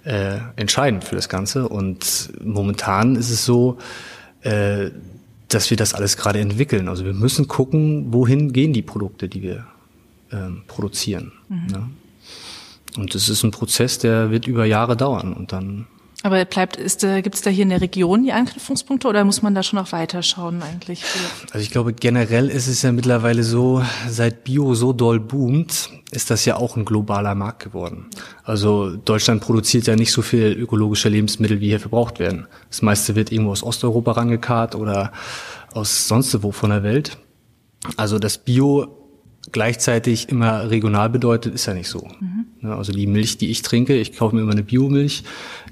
[0.05, 1.69] äh, entscheidend für das Ganze.
[1.69, 3.79] Und momentan ist es so,
[4.43, 4.91] äh,
[5.49, 6.89] dass wir das alles gerade entwickeln.
[6.89, 9.67] Also wir müssen gucken, wohin gehen die Produkte, die wir
[10.33, 11.33] ähm, produzieren.
[11.49, 11.67] Mhm.
[11.71, 11.89] Ja?
[12.97, 15.87] Und das ist ein Prozess, der wird über Jahre dauern und dann
[16.23, 19.43] aber bleibt, ist, äh, gibt es da hier in der Region die Anknüpfungspunkte oder muss
[19.43, 21.03] man da schon noch weiterschauen eigentlich?
[21.53, 26.31] Also ich glaube, generell ist es ja mittlerweile so, seit Bio so doll boomt, ist
[26.31, 28.07] das ja auch ein globaler Markt geworden.
[28.45, 32.47] Also Deutschland produziert ja nicht so viel ökologische Lebensmittel, wie hier verbraucht werden.
[32.71, 35.13] Das meiste wird irgendwo aus Osteuropa rangekarrt oder
[35.75, 37.19] aus sonst wo von der Welt.
[37.97, 39.06] Also das Bio
[39.53, 42.09] gleichzeitig immer regional bedeutet, ist ja nicht so.
[42.21, 42.71] Mhm.
[42.71, 45.25] Also die Milch, die ich trinke, ich kaufe mir immer eine Biomilch,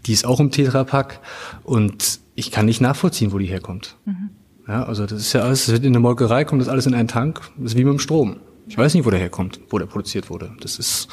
[0.07, 1.21] die ist auch im Tetrapack
[1.63, 3.97] und ich kann nicht nachvollziehen, wo die herkommt.
[4.05, 4.31] Mhm.
[4.67, 6.95] Ja, also das ist ja alles, das wird in der Molkerei, kommt das alles in
[6.95, 8.37] einen Tank, das ist wie mit dem Strom.
[8.67, 10.53] Ich weiß nicht, wo der herkommt, wo der produziert wurde.
[10.61, 11.09] Das ist,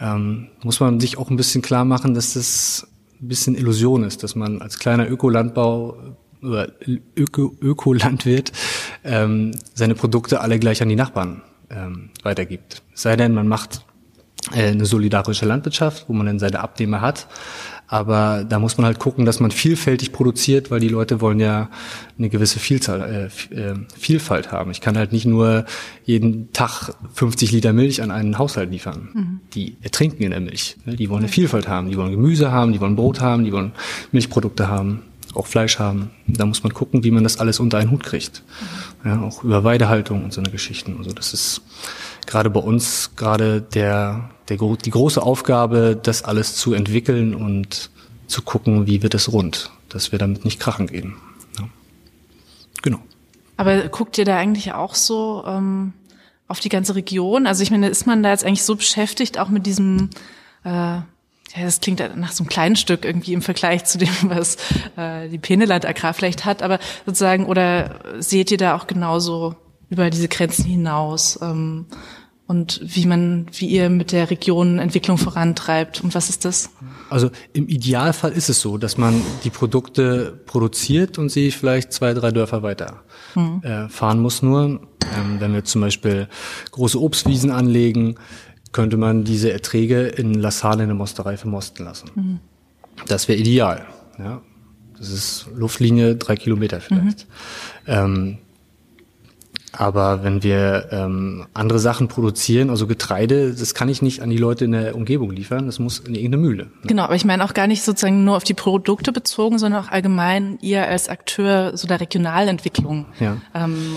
[0.00, 2.86] ähm, muss man sich auch ein bisschen klar machen, dass das
[3.20, 5.96] ein bisschen Illusion ist, dass man als kleiner Ökolandbau
[6.42, 6.72] oder
[7.16, 8.52] Öko, Ökolandwirt
[9.04, 11.40] ähm, seine Produkte alle gleich an die Nachbarn
[11.72, 12.82] ähm, weitergibt.
[12.94, 13.84] Sei denn, man macht
[14.52, 17.28] äh, eine solidarische Landwirtschaft, wo man dann seine Abnehmer hat.
[17.86, 21.68] Aber da muss man halt gucken, dass man vielfältig produziert, weil die Leute wollen ja
[22.18, 24.70] eine gewisse Vielzahl, äh, äh Vielfalt haben.
[24.70, 25.66] Ich kann halt nicht nur
[26.04, 29.10] jeden Tag 50 Liter Milch an einen Haushalt liefern.
[29.12, 29.40] Mhm.
[29.52, 30.76] Die ertrinken in der Milch.
[30.86, 30.96] Ne?
[30.96, 31.90] Die wollen eine Vielfalt haben.
[31.90, 33.72] Die wollen Gemüse haben, die wollen Brot haben, die wollen
[34.10, 35.02] Milchprodukte haben,
[35.34, 36.10] auch Fleisch haben.
[36.26, 38.42] Da muss man gucken, wie man das alles unter einen Hut kriegt.
[39.04, 40.96] Ja, auch über Weidehaltung und so eine Geschichten.
[40.98, 41.62] Also das ist
[42.26, 47.90] gerade bei uns gerade der, der, die große Aufgabe, das alles zu entwickeln und
[48.26, 51.14] zu gucken, wie wird es rund, dass wir damit nicht krachen gehen.
[51.58, 51.68] Ja.
[52.82, 53.00] Genau.
[53.56, 55.92] Aber guckt ihr da eigentlich auch so ähm,
[56.48, 57.46] auf die ganze Region?
[57.46, 60.10] Also ich meine, ist man da jetzt eigentlich so beschäftigt, auch mit diesem
[60.64, 61.00] äh,
[61.54, 64.56] ja, das klingt nach so einem kleinen Stück irgendwie im Vergleich zu dem, was
[64.96, 69.56] äh, die Peneland Agrar vielleicht hat, aber sozusagen, oder seht ihr da auch genauso
[69.90, 71.86] über diese Grenzen hinaus ähm,
[72.46, 76.70] und wie man, wie ihr mit der Region Entwicklung vorantreibt und was ist das?
[77.08, 82.14] Also im Idealfall ist es so, dass man die Produkte produziert und sie vielleicht zwei,
[82.14, 83.62] drei Dörfer weiter hm.
[83.62, 84.80] äh, fahren muss nur.
[85.14, 86.28] Ähm, wenn wir zum Beispiel
[86.70, 88.16] große Obstwiesen anlegen,
[88.72, 92.10] könnte man diese Erträge in La Salle in der Mosterei vermosten lassen.
[92.14, 92.40] Mhm.
[93.06, 93.84] Das wäre ideal.
[94.18, 94.42] Ja.
[94.98, 97.26] Das ist Luftlinie drei Kilometer vielleicht.
[97.86, 97.92] Mhm.
[97.92, 98.38] Ähm,
[99.72, 104.36] aber wenn wir ähm, andere Sachen produzieren, also Getreide, das kann ich nicht an die
[104.36, 106.64] Leute in der Umgebung liefern, das muss in irgendeine Mühle.
[106.64, 106.70] Ne?
[106.84, 109.90] Genau, aber ich meine auch gar nicht sozusagen nur auf die Produkte bezogen, sondern auch
[109.90, 113.06] allgemein ihr als Akteur so der Regionalentwicklung.
[113.18, 113.38] Ja.
[113.54, 113.96] Ähm,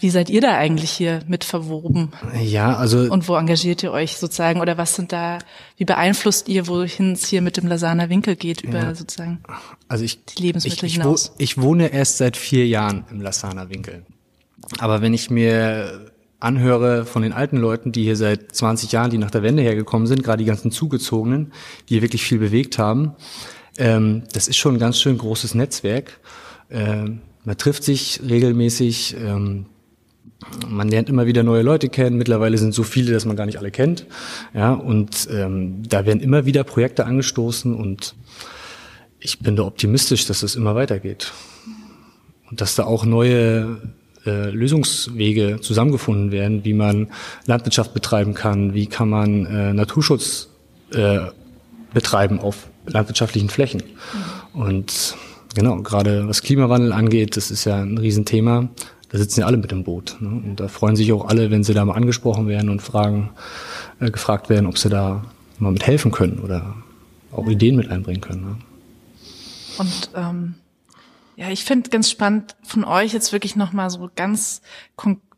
[0.00, 2.12] wie seid ihr da eigentlich hier mit verwoben?
[2.42, 3.10] Ja, also.
[3.10, 4.60] Und wo engagiert ihr euch sozusagen?
[4.60, 5.38] Oder was sind da,
[5.76, 8.94] wie beeinflusst ihr, wohin es hier mit dem Lasana Winkel geht, über ja.
[8.94, 9.42] sozusagen
[9.88, 11.32] also ich, die Lebensmittel ich, ich, hinaus?
[11.36, 14.06] Ich wohne erst seit vier Jahren im Lasana Winkel.
[14.78, 19.18] Aber wenn ich mir anhöre von den alten Leuten, die hier seit 20 Jahren, die
[19.18, 21.52] nach der Wende hergekommen sind, gerade die ganzen Zugezogenen,
[21.88, 23.14] die hier wirklich viel bewegt haben,
[23.76, 26.18] ähm, das ist schon ein ganz schön großes Netzwerk.
[26.70, 29.66] Ähm, man trifft sich regelmäßig, ähm,
[30.68, 32.16] man lernt immer wieder neue Leute kennen.
[32.16, 34.06] Mittlerweile sind so viele, dass man gar nicht alle kennt.
[34.54, 38.14] Ja, und ähm, da werden immer wieder Projekte angestoßen und
[39.20, 41.32] ich bin da optimistisch, dass es immer weitergeht.
[42.50, 43.80] Und dass da auch neue
[44.26, 47.08] äh, Lösungswege zusammengefunden werden, wie man
[47.46, 50.48] Landwirtschaft betreiben kann, wie kann man äh, Naturschutz
[50.92, 51.20] äh,
[51.94, 53.82] betreiben auf landwirtschaftlichen Flächen.
[54.52, 55.16] Und
[55.54, 58.68] Genau, gerade was Klimawandel angeht, das ist ja ein Riesenthema.
[59.10, 60.16] Da sitzen ja alle mit im Boot.
[60.20, 60.28] Ne?
[60.28, 63.30] Und da freuen sich auch alle, wenn sie da mal angesprochen werden und fragen,
[64.00, 65.22] äh, gefragt werden, ob sie da
[65.58, 66.74] mal mit helfen können oder
[67.30, 68.44] auch Ideen mit einbringen können.
[68.44, 68.56] Ne?
[69.78, 70.54] Und ähm,
[71.36, 74.62] ja, ich finde ganz spannend von euch jetzt wirklich nochmal so ganz,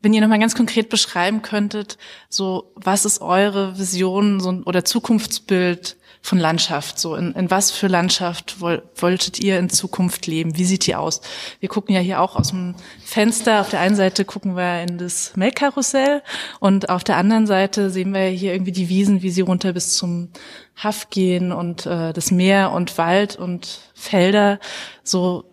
[0.03, 1.99] wenn ihr nochmal ganz konkret beschreiben könntet,
[2.29, 6.99] so was ist eure Vision so, oder Zukunftsbild von Landschaft.
[6.99, 10.57] So in, in was für Landschaft woll, wolltet ihr in Zukunft leben?
[10.57, 11.21] Wie sieht die aus?
[11.61, 13.61] Wir gucken ja hier auch aus dem Fenster.
[13.61, 16.23] Auf der einen Seite gucken wir in das Melkkarussell
[16.61, 19.99] und auf der anderen Seite sehen wir hier irgendwie die Wiesen, wie sie runter bis
[19.99, 20.31] zum
[20.77, 24.61] Haff gehen und äh, das Meer und Wald und Felder.
[25.03, 25.45] So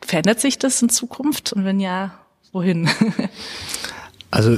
[0.00, 1.52] verändert sich das in Zukunft?
[1.52, 2.18] Und wenn ja,
[2.52, 2.88] wohin?
[4.30, 4.56] also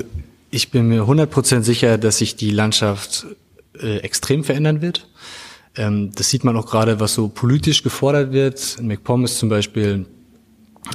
[0.53, 3.27] ich bin mir 100% sicher, dass sich die Landschaft
[3.83, 5.09] äh, extrem verändern wird.
[5.77, 8.77] Ähm, das sieht man auch gerade, was so politisch gefordert wird.
[8.79, 10.07] In McPom ist zum Beispiel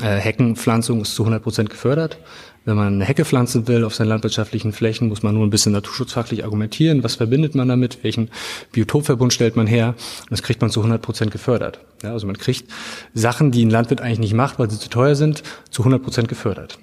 [0.02, 2.18] äh, Heckenpflanzung ist zu 100 Prozent gefördert.
[2.66, 5.74] Wenn man eine Hecke pflanzen will auf seinen landwirtschaftlichen Flächen, muss man nur ein bisschen
[5.74, 7.04] naturschutzfachlich argumentieren.
[7.04, 8.04] Was verbindet man damit?
[8.04, 8.30] Welchen
[8.72, 9.96] Biotopverbund stellt man her?
[10.22, 11.80] Und das kriegt man zu 100 Prozent gefördert.
[12.04, 12.72] Ja, also man kriegt
[13.14, 16.28] Sachen, die ein Landwirt eigentlich nicht macht, weil sie zu teuer sind, zu 100 Prozent
[16.30, 16.80] gefördert.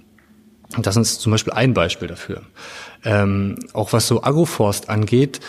[0.77, 2.43] Und das ist zum Beispiel ein Beispiel dafür.
[3.05, 5.41] Ähm, auch was so Agroforst angeht,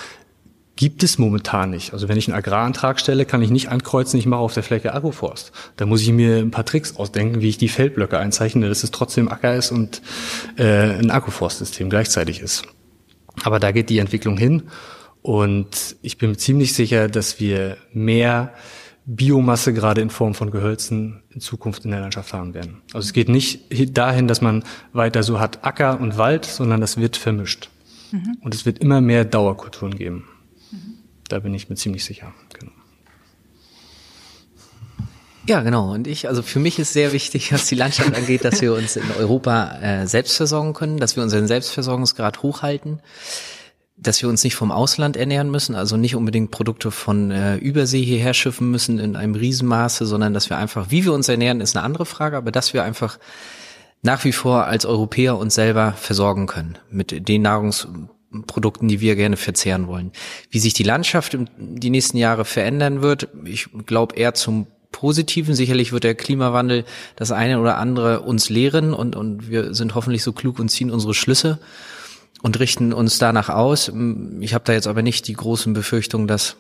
[0.82, 1.94] gibt es momentan nicht.
[1.94, 4.96] Also wenn ich einen Agrarantrag stelle, kann ich nicht ankreuzen, ich mache auf der Fläche
[4.96, 5.52] Agroforst.
[5.78, 8.90] Da muss ich mir ein paar Tricks ausdenken, wie ich die Feldblöcke einzeichne, dass es
[8.90, 10.02] trotzdem Acker ist und
[10.58, 12.64] äh, ein Agroforstsystem gleichzeitig ist.
[13.44, 14.64] Aber da geht die Entwicklung hin
[15.22, 18.52] und ich bin ziemlich sicher, dass wir mehr
[19.06, 22.82] Biomasse gerade in Form von Gehölzen in Zukunft in der Landschaft haben werden.
[22.92, 24.64] Also es geht nicht dahin, dass man
[24.94, 27.70] weiter so hat Acker und Wald, sondern das wird vermischt.
[28.12, 28.38] Mhm.
[28.42, 30.28] Und es wird immer mehr Dauerkulturen geben.
[31.32, 32.34] Da bin ich mir ziemlich sicher.
[32.60, 32.72] Genau.
[35.48, 35.94] Ja, genau.
[35.94, 38.98] Und ich, also für mich ist sehr wichtig, was die Landschaft angeht, dass wir uns
[38.98, 43.02] in Europa äh, selbst versorgen können, dass wir unseren Selbstversorgungsgrad hochhalten,
[43.96, 48.04] dass wir uns nicht vom Ausland ernähren müssen, also nicht unbedingt Produkte von äh, Übersee
[48.04, 51.78] hierher schiffen müssen in einem Riesenmaße, sondern dass wir einfach, wie wir uns ernähren, ist
[51.78, 53.20] eine andere Frage, aber dass wir einfach
[54.02, 57.88] nach wie vor als Europäer uns selber versorgen können mit den Nahrungs
[58.48, 60.12] Produkten, die wir gerne verzehren wollen.
[60.50, 65.56] Wie sich die Landschaft die nächsten Jahre verändern wird, ich glaube eher zum Positiven.
[65.56, 70.24] Sicherlich wird der Klimawandel das eine oder andere uns lehren und, und wir sind hoffentlich
[70.24, 71.60] so klug und ziehen unsere Schlüsse
[72.42, 73.92] und richten uns danach aus.
[74.40, 76.58] Ich habe da jetzt aber nicht die großen Befürchtungen, dass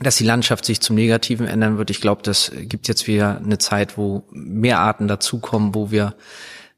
[0.00, 1.88] dass die Landschaft sich zum Negativen ändern wird.
[1.88, 6.14] Ich glaube, das gibt jetzt wieder eine Zeit, wo mehr Arten dazukommen, wo wir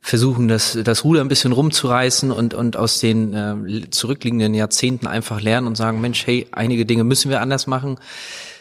[0.06, 5.40] versuchen, das, das Ruder ein bisschen rumzureißen und, und aus den äh, zurückliegenden Jahrzehnten einfach
[5.40, 7.98] lernen und sagen, Mensch, hey, einige Dinge müssen wir anders machen.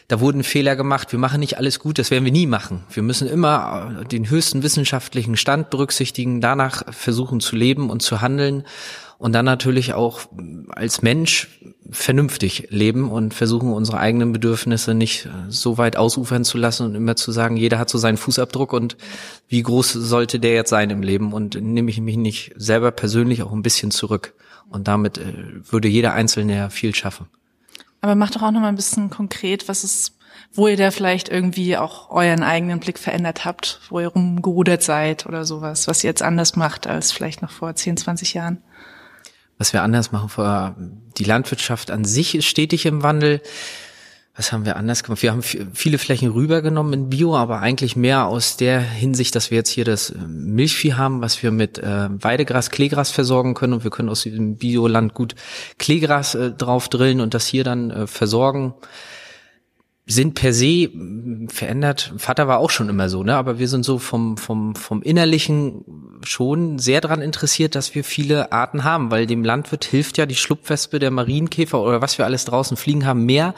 [0.07, 2.83] da wurden Fehler gemacht, wir machen nicht alles gut, das werden wir nie machen.
[2.89, 8.21] Wir müssen immer äh, den höchsten wissenschaftlichen Stand berücksichtigen, danach versuchen zu leben und zu
[8.21, 8.63] handeln
[9.17, 10.21] und dann natürlich auch
[10.69, 16.57] als Mensch vernünftig leben und versuchen unsere eigenen Bedürfnisse nicht äh, so weit ausufern zu
[16.57, 18.97] lassen und immer zu sagen, jeder hat so seinen Fußabdruck und
[19.47, 21.33] wie groß sollte der jetzt sein im Leben?
[21.33, 24.33] Und nehme ich mich nicht selber persönlich auch ein bisschen zurück.
[24.69, 25.33] Und damit äh,
[25.71, 27.27] würde jeder Einzelne ja viel schaffen.
[28.01, 30.17] Aber macht doch auch noch mal ein bisschen konkret, was ist,
[30.53, 35.25] wo ihr da vielleicht irgendwie auch euren eigenen Blick verändert habt, wo ihr rumgerudert seid
[35.25, 38.61] oder sowas, was ihr jetzt anders macht als vielleicht noch vor 10, 20 Jahren
[39.57, 41.01] was wir anders machen.
[41.17, 43.41] Die Landwirtschaft an sich ist stetig im Wandel.
[44.35, 45.21] Was haben wir anders gemacht?
[45.21, 49.55] Wir haben viele Flächen rübergenommen in Bio, aber eigentlich mehr aus der Hinsicht, dass wir
[49.55, 53.85] jetzt hier das äh, Milchvieh haben, was wir mit äh, Weidegras, Kleegras versorgen können und
[53.85, 55.35] wir können aus diesem Bioland gut
[55.77, 58.73] Kleegras äh, drauf drillen und das hier dann versorgen
[60.07, 60.89] sind per se
[61.47, 62.13] verändert.
[62.17, 63.35] Vater war auch schon immer so, ne?
[63.35, 68.51] Aber wir sind so vom vom vom innerlichen schon sehr daran interessiert, dass wir viele
[68.51, 72.45] Arten haben, weil dem Landwirt hilft ja die Schlupfwespe, der Marienkäfer oder was wir alles
[72.45, 73.55] draußen fliegen haben mehr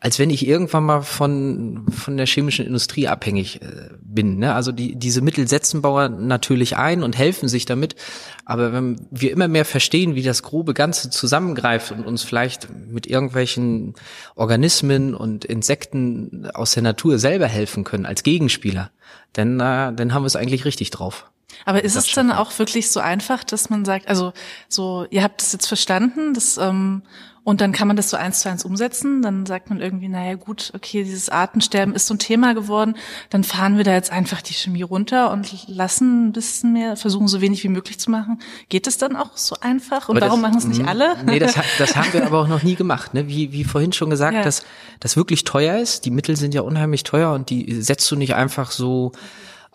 [0.00, 4.38] als wenn ich irgendwann mal von, von der chemischen Industrie abhängig äh, bin.
[4.38, 4.54] Ne?
[4.54, 7.96] Also die, diese Mittel setzen Bauer natürlich ein und helfen sich damit.
[8.44, 13.08] Aber wenn wir immer mehr verstehen, wie das grobe Ganze zusammengreift und uns vielleicht mit
[13.08, 13.94] irgendwelchen
[14.36, 18.92] Organismen und Insekten aus der Natur selber helfen können als Gegenspieler,
[19.32, 21.28] dann, äh, dann haben wir es eigentlich richtig drauf.
[21.64, 24.32] Aber ist es dann auch wirklich so einfach, dass man sagt, also
[24.68, 27.02] so, ihr habt es jetzt verstanden, dass ähm,
[27.48, 29.22] und dann kann man das so eins zu eins umsetzen.
[29.22, 32.94] Dann sagt man irgendwie, naja gut, okay, dieses Artensterben ist so ein Thema geworden.
[33.30, 37.26] Dann fahren wir da jetzt einfach die Chemie runter und lassen ein bisschen mehr, versuchen
[37.26, 38.38] so wenig wie möglich zu machen.
[38.68, 40.10] Geht es dann auch so einfach?
[40.10, 41.16] Und aber warum das, machen es nicht alle?
[41.24, 43.14] Nee, das, das haben wir aber auch noch nie gemacht.
[43.14, 43.28] Ne?
[43.28, 44.42] Wie, wie vorhin schon gesagt, ja.
[44.42, 44.62] dass
[45.00, 46.04] das wirklich teuer ist.
[46.04, 49.12] Die Mittel sind ja unheimlich teuer und die setzt du nicht einfach so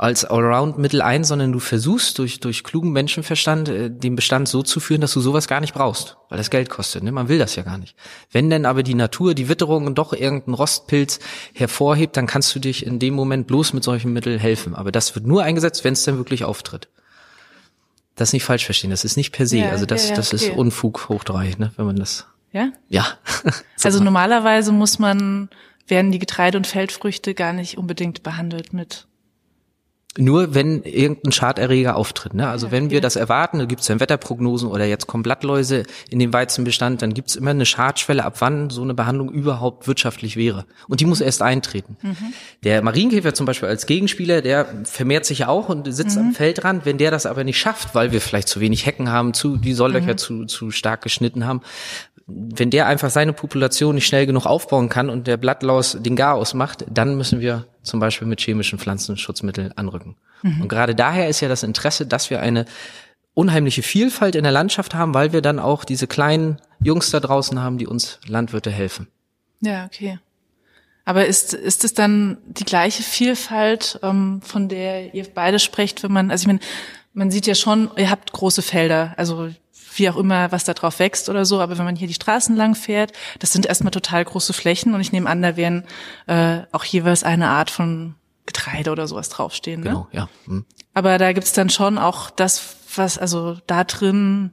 [0.04, 4.82] als Allround-Mittel ein, sondern du versuchst durch, durch klugen Menschenverstand äh, den Bestand so zu
[4.82, 7.04] führen, dass du sowas gar nicht brauchst, weil das Geld kostet.
[7.04, 7.14] Ne?
[7.14, 7.96] Man will das ja gar nicht.
[8.30, 11.20] Wenn denn aber die Natur, die Witterung doch irgendeinen Rostpilz
[11.54, 14.76] hervorhebt, dann kannst du dich in dem Moment bloß mit solchen Mitteln helfen.
[14.76, 16.90] Aber das wird nur eingesetzt, wenn es dann wirklich auftritt.
[18.16, 19.60] Das nicht falsch verstehen, das ist nicht per se.
[19.60, 20.48] Ja, also das, ja, ja, das okay.
[20.48, 22.28] ist Unfug hoch drei, ne, wenn man das.
[22.52, 22.74] Ja?
[22.90, 23.08] Ja.
[23.84, 25.50] also normalerweise muss man,
[25.88, 29.08] werden die Getreide- und Feldfrüchte gar nicht unbedingt behandelt mit
[30.18, 32.36] nur wenn irgendein Schaderreger auftritt.
[32.36, 32.48] Ne?
[32.48, 36.20] Also wenn wir das erwarten, da gibt es dann Wetterprognosen oder jetzt kommen Blattläuse in
[36.20, 40.36] den Weizenbestand, dann gibt es immer eine Schadschwelle, ab wann so eine Behandlung überhaupt wirtschaftlich
[40.36, 40.66] wäre.
[40.88, 41.98] Und die muss erst eintreten.
[42.02, 42.34] Mhm.
[42.64, 46.28] Der Marienkäfer zum Beispiel als Gegenspieler, der vermehrt sich ja auch und sitzt mhm.
[46.28, 46.86] am Feldrand.
[46.86, 49.74] Wenn der das aber nicht schafft, weil wir vielleicht zu wenig Hecken haben, zu die
[49.74, 50.18] Solllöcher mhm.
[50.18, 51.62] zu, zu stark geschnitten haben,
[52.28, 56.54] wenn der einfach seine Population nicht schnell genug aufbauen kann und der Blattlaus den Garaus
[56.54, 60.16] macht, dann müssen wir zum Beispiel mit chemischen Pflanzenschutzmitteln anrücken.
[60.42, 60.62] Mhm.
[60.62, 62.66] Und gerade daher ist ja das Interesse, dass wir eine
[63.34, 67.60] unheimliche Vielfalt in der Landschaft haben, weil wir dann auch diese kleinen Jungs da draußen
[67.60, 69.08] haben, die uns Landwirte helfen.
[69.62, 70.20] Ja, okay.
[71.06, 76.14] Aber ist, ist es dann die gleiche Vielfalt, ähm, von der ihr beide sprecht, wenn
[76.14, 76.60] man, also ich meine,
[77.14, 79.50] man sieht ja schon, ihr habt große Felder, also
[79.96, 81.60] wie auch immer, was da drauf wächst oder so.
[81.60, 85.02] Aber wenn man hier die Straßen lang fährt, das sind erstmal total große Flächen und
[85.02, 85.86] ich nehme an, da werden
[86.28, 89.82] äh, auch jeweils eine Art von Getreide oder sowas draufstehen.
[89.82, 89.90] Ne?
[89.90, 90.30] Genau, ja.
[90.46, 90.66] Hm.
[90.94, 94.52] Aber da gibt's dann schon auch das, was, also da drin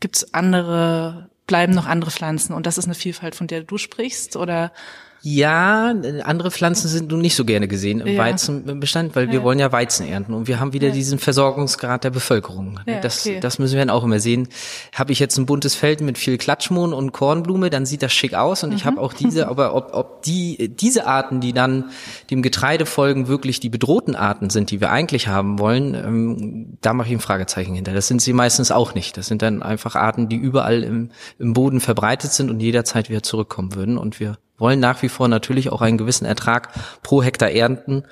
[0.00, 4.36] gibt's andere, bleiben noch andere Pflanzen und das ist eine Vielfalt, von der du sprichst,
[4.36, 4.72] oder?
[5.20, 8.18] Ja, andere Pflanzen sind nun nicht so gerne gesehen im ja.
[8.18, 9.42] Weizenbestand, weil wir ja.
[9.42, 10.94] wollen ja Weizen ernten und wir haben wieder ja.
[10.94, 12.80] diesen Versorgungsgrad der Bevölkerung.
[13.02, 13.40] das, okay.
[13.40, 14.48] das müssen wir dann auch immer sehen.
[14.94, 18.34] Habe ich jetzt ein buntes Feld mit viel Klatschmohn und Kornblume, dann sieht das schick
[18.34, 18.76] aus und mhm.
[18.76, 21.86] ich habe auch diese, aber ob, ob die diese Arten, die dann
[22.30, 26.92] dem Getreide folgen, wirklich die bedrohten Arten sind, die wir eigentlich haben wollen, ähm, da
[26.92, 27.92] mache ich ein Fragezeichen hinter.
[27.92, 29.16] Das sind sie meistens auch nicht.
[29.16, 33.22] Das sind dann einfach Arten, die überall im, im Boden verbreitet sind und jederzeit wieder
[33.22, 36.70] zurückkommen würden und wir wollen nach wie vor natürlich auch einen gewissen Ertrag
[37.02, 38.04] pro Hektar ernten,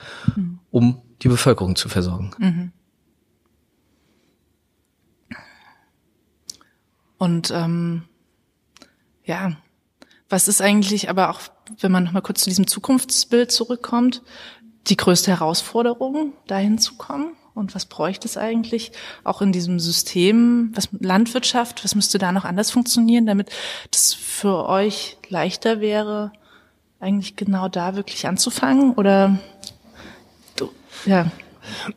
[0.70, 2.30] um die Bevölkerung zu versorgen.
[2.38, 2.72] Mhm.
[7.18, 8.04] Und ähm,
[9.24, 9.56] ja,
[10.28, 11.40] was ist eigentlich aber auch,
[11.80, 14.22] wenn man nochmal kurz zu diesem Zukunftsbild zurückkommt,
[14.88, 17.32] die größte Herausforderung, dahin zu kommen?
[17.56, 18.92] Und was bräuchte es eigentlich
[19.24, 23.50] auch in diesem System, was Landwirtschaft, was müsste da noch anders funktionieren, damit
[23.90, 26.32] das für euch leichter wäre,
[27.00, 28.92] eigentlich genau da wirklich anzufangen?
[28.92, 29.38] Oder
[30.56, 30.70] du,
[31.06, 31.30] ja.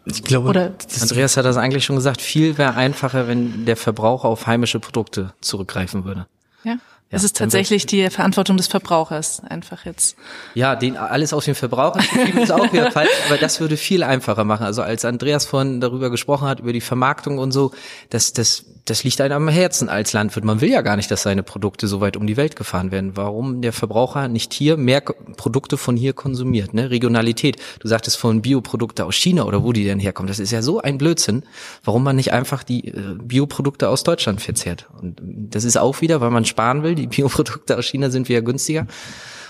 [0.05, 4.29] Ich glaube, Oder Andreas hat das eigentlich schon gesagt, viel wäre einfacher, wenn der Verbraucher
[4.29, 6.25] auf heimische Produkte zurückgreifen würde.
[6.63, 6.77] Ja.
[7.11, 10.15] Es ist tatsächlich die Verantwortung des Verbrauchers, einfach jetzt.
[10.53, 12.01] Ja, den alles aus dem Verbraucher
[12.39, 14.63] ist auch wieder falsch, aber das würde viel einfacher machen.
[14.63, 17.71] Also als Andreas vorhin darüber gesprochen hat, über die Vermarktung und so,
[18.11, 20.43] das, das, das liegt einem am Herzen als Landwirt.
[20.45, 23.15] Man will ja gar nicht, dass seine Produkte so weit um die Welt gefahren werden.
[23.15, 26.89] Warum der Verbraucher nicht hier mehr Produkte von hier konsumiert, ne?
[26.89, 27.57] Regionalität.
[27.79, 30.27] Du sagtest von Bioprodukte aus China oder wo die denn herkommen.
[30.27, 31.43] Das ist ja so ein Blödsinn.
[31.83, 34.87] Warum man nicht einfach die äh, Bioprodukte aus Deutschland verzehrt?
[35.01, 38.41] Und das ist auch wieder, weil man sparen will, die Bioprodukte aus China sind wieder
[38.41, 38.87] günstiger.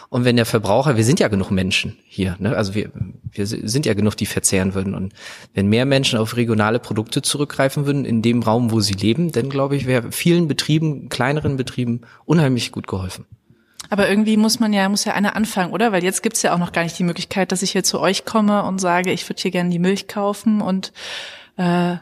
[0.10, 2.56] Und wenn der Verbraucher, wir sind ja genug Menschen hier, ne?
[2.56, 2.90] also wir,
[3.32, 4.96] wir sind ja genug, die verzehren würden.
[4.96, 5.14] Und
[5.54, 9.50] wenn mehr Menschen auf regionale Produkte zurückgreifen würden in dem Raum, wo sie leben, dann
[9.50, 13.26] glaube ich, wäre vielen Betrieben, kleineren Betrieben unheimlich gut geholfen.
[13.92, 15.92] Aber irgendwie muss man ja, muss ja einer anfangen, oder?
[15.92, 18.26] Weil jetzt gibt's ja auch noch gar nicht die Möglichkeit, dass ich hier zu euch
[18.26, 20.92] komme und sage, ich würde hier gerne die Milch kaufen und
[21.58, 21.98] äh,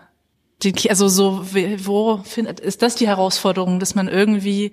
[0.64, 1.46] die, also so,
[1.86, 4.72] wo findet, ist das die Herausforderung, dass man irgendwie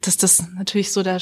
[0.00, 1.18] dass das natürlich so, da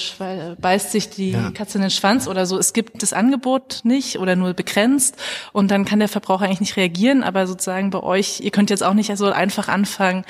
[0.60, 1.50] beißt sich die ja.
[1.50, 2.56] Katze in den Schwanz oder so.
[2.58, 5.16] Es gibt das Angebot nicht oder nur begrenzt
[5.52, 7.24] und dann kann der Verbraucher eigentlich nicht reagieren.
[7.24, 10.24] Aber sozusagen bei euch, ihr könnt jetzt auch nicht so einfach anfangen,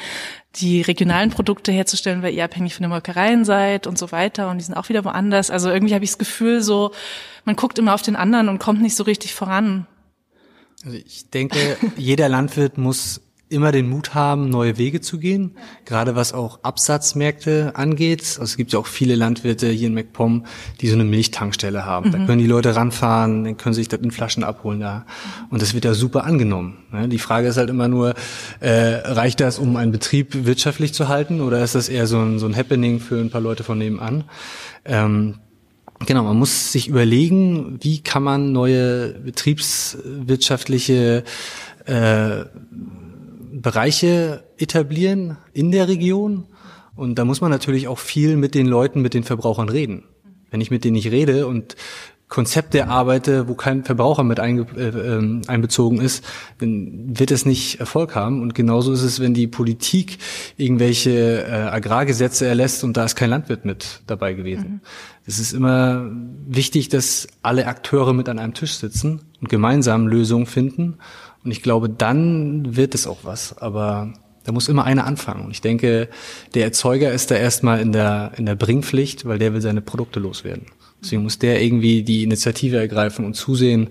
[0.57, 4.57] die regionalen Produkte herzustellen, weil ihr abhängig von den Molkereien seid und so weiter und
[4.59, 5.51] die sind auch wieder woanders.
[5.51, 6.93] Also irgendwie habe ich das Gefühl, so
[7.45, 9.87] man guckt immer auf den anderen und kommt nicht so richtig voran.
[10.85, 13.21] Also ich denke, jeder Landwirt muss
[13.51, 18.21] immer den Mut haben, neue Wege zu gehen, gerade was auch Absatzmärkte angeht.
[18.21, 20.45] Also es gibt ja auch viele Landwirte hier in MacPom,
[20.81, 22.09] die so eine Milchtankstelle haben.
[22.09, 22.13] Mhm.
[22.13, 25.07] Da können die Leute ranfahren, dann können sie sich das in Flaschen abholen da.
[25.51, 26.79] Und das wird ja super angenommen.
[26.93, 27.09] Ne?
[27.09, 28.15] Die Frage ist halt immer nur,
[28.61, 32.39] äh, reicht das, um einen Betrieb wirtschaftlich zu halten oder ist das eher so ein,
[32.39, 34.25] so ein Happening für ein paar Leute von nebenan?
[34.85, 35.37] Ähm,
[36.07, 41.25] Genau, man muss sich überlegen, wie kann man neue betriebswirtschaftliche
[41.87, 42.45] äh,
[43.69, 46.47] Bereiche etablieren in der Region.
[46.97, 50.05] Und da muss man natürlich auch viel mit den Leuten, mit den Verbrauchern reden.
[50.51, 51.77] Wenn ich mit denen nicht rede und
[52.29, 56.25] Konzepte erarbeite, wo kein Verbraucher mit einge, äh, ähm, einbezogen ist,
[56.61, 58.41] dann wird es nicht Erfolg haben.
[58.41, 60.17] Und genauso ist es, wenn die Politik
[60.57, 64.81] irgendwelche äh, Agrargesetze erlässt und da ist kein Landwirt mit dabei gewesen.
[65.27, 65.43] Es mhm.
[65.43, 66.11] ist immer
[66.47, 70.97] wichtig, dass alle Akteure mit an einem Tisch sitzen und gemeinsam Lösungen finden
[71.49, 73.57] und ich glaube, dann wird es auch was.
[73.57, 74.13] Aber
[74.45, 75.47] da muss immer einer anfangen.
[75.47, 76.11] Und ich denke,
[76.53, 80.21] der Erzeuger ist da erstmal in der, in der Bringpflicht, weil der will seine Produkte
[80.21, 80.67] loswerden.
[81.03, 83.89] Deswegen muss der irgendwie die Initiative ergreifen und zusehen,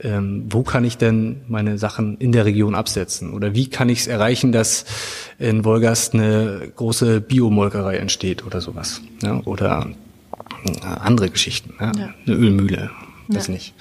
[0.00, 3.32] ähm, wo kann ich denn meine Sachen in der Region absetzen?
[3.34, 4.84] Oder wie kann ich es erreichen, dass
[5.38, 9.00] in Wolgast eine große Biomolkerei entsteht oder sowas?
[9.22, 9.40] Ja?
[9.44, 9.86] Oder
[10.64, 11.92] äh, andere Geschichten, ja?
[11.96, 12.14] ja.
[12.26, 12.90] eine Ölmühle,
[13.28, 13.74] das nicht.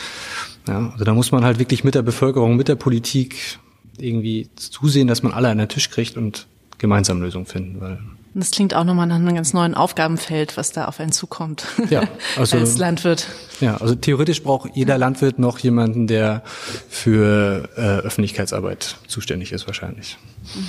[0.68, 3.60] Ja, also da muss man halt wirklich mit der Bevölkerung, mit der Politik
[3.98, 6.48] irgendwie zusehen, dass man alle an den Tisch kriegt und
[6.78, 8.00] gemeinsam Lösungen finden, weil
[8.36, 11.66] das klingt auch nochmal nach einem ganz neuen Aufgabenfeld, was da auf einen zukommt.
[11.90, 12.04] Ja,
[12.38, 13.28] also als Landwirt.
[13.60, 16.44] Ja, also theoretisch braucht jeder Landwirt noch jemanden, der
[16.90, 20.18] für äh, Öffentlichkeitsarbeit zuständig ist, wahrscheinlich.
[20.56, 20.68] Mhm.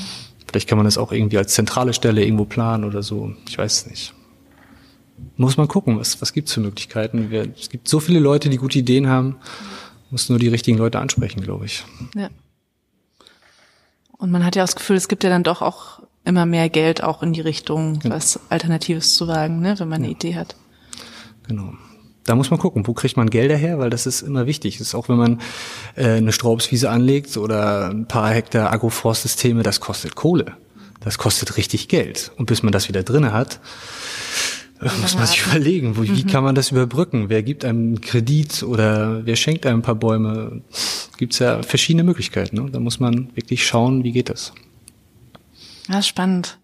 [0.48, 3.34] Vielleicht kann man das auch irgendwie als zentrale Stelle irgendwo planen oder so.
[3.46, 4.14] Ich weiß es nicht
[5.36, 7.30] muss man gucken, was, was gibt's für Möglichkeiten.
[7.30, 9.36] Wir, es gibt so viele Leute, die gute Ideen haben,
[10.10, 11.84] muss nur die richtigen Leute ansprechen, glaube ich.
[12.14, 12.28] Ja.
[14.18, 17.02] Und man hat ja das Gefühl, es gibt ja dann doch auch immer mehr Geld
[17.02, 18.16] auch in die Richtung, genau.
[18.16, 20.12] was Alternatives zu wagen, ne, wenn man eine ja.
[20.12, 20.56] Idee hat.
[21.48, 21.72] Genau.
[22.24, 24.78] Da muss man gucken, wo kriegt man Gelder her, weil das ist immer wichtig.
[24.78, 25.40] Das ist auch wenn man
[25.96, 30.56] äh, eine Straubswiese anlegt oder ein paar Hektar Agroforstsysteme, das kostet Kohle.
[31.00, 32.30] Das kostet richtig Geld.
[32.36, 33.58] Und bis man das wieder drinne hat,
[34.80, 36.26] muss man sich überlegen, wo, wie mhm.
[36.26, 37.28] kann man das überbrücken?
[37.28, 40.62] Wer gibt einem einen Kredit oder wer schenkt einem ein paar Bäume?
[41.18, 42.56] Gibt es ja verschiedene Möglichkeiten.
[42.56, 42.70] Ne?
[42.70, 44.52] Da muss man wirklich schauen, wie geht das.
[45.88, 46.58] Ja, spannend.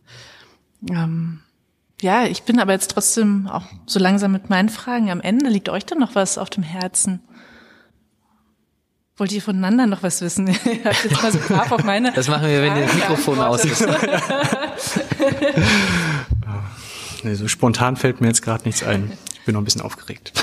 [0.88, 1.40] Ähm,
[2.00, 5.50] ja, ich bin aber jetzt trotzdem auch so langsam mit meinen Fragen am Ende.
[5.50, 7.20] Liegt euch denn noch was auf dem Herzen?
[9.18, 10.48] Wollt ihr voneinander noch was wissen?
[10.48, 12.12] ich habt jetzt mal so brav auf meine.
[12.12, 13.86] Das machen wir, wenn ihr das Mikrofon aus ist.
[17.24, 19.12] Nee, so spontan fällt mir jetzt gerade nichts ein.
[19.34, 20.32] Ich bin noch ein bisschen aufgeregt.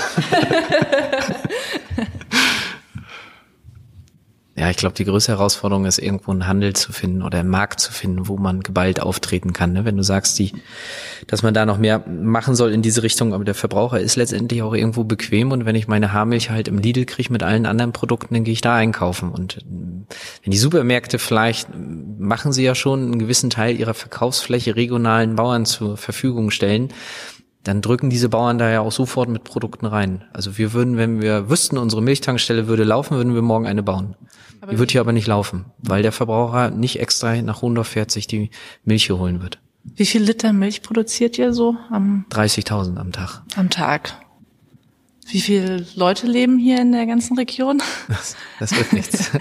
[4.64, 7.80] Ja, ich glaube, die größte Herausforderung ist, irgendwo einen Handel zu finden oder einen Markt
[7.80, 9.74] zu finden, wo man geballt auftreten kann.
[9.74, 9.84] Ne?
[9.84, 10.52] Wenn du sagst, die,
[11.26, 14.62] dass man da noch mehr machen soll in diese Richtung, aber der Verbraucher ist letztendlich
[14.62, 17.92] auch irgendwo bequem und wenn ich meine Haarmilch halt im Lidl kriege mit allen anderen
[17.92, 19.32] Produkten, dann gehe ich da einkaufen.
[19.32, 21.68] Und wenn die Supermärkte vielleicht
[22.18, 26.88] machen sie ja schon einen gewissen Teil ihrer Verkaufsfläche regionalen Bauern zur Verfügung stellen,
[27.64, 30.24] dann drücken diese Bauern da ja auch sofort mit Produkten rein.
[30.32, 34.16] Also wir würden, wenn wir wüssten, unsere Milchtankstelle würde laufen, würden wir morgen eine bauen.
[34.60, 38.10] Aber die wird hier aber nicht laufen, weil der Verbraucher nicht extra nach Hundorf fährt,
[38.10, 38.50] sich die
[38.84, 39.58] Milch hier holen wird.
[39.82, 43.42] Wie viel Liter Milch produziert ihr so am 30.000 am Tag.
[43.56, 44.14] Am Tag.
[45.26, 47.82] Wie viele Leute leben hier in der ganzen Region?
[48.08, 49.30] Das, das wird nichts.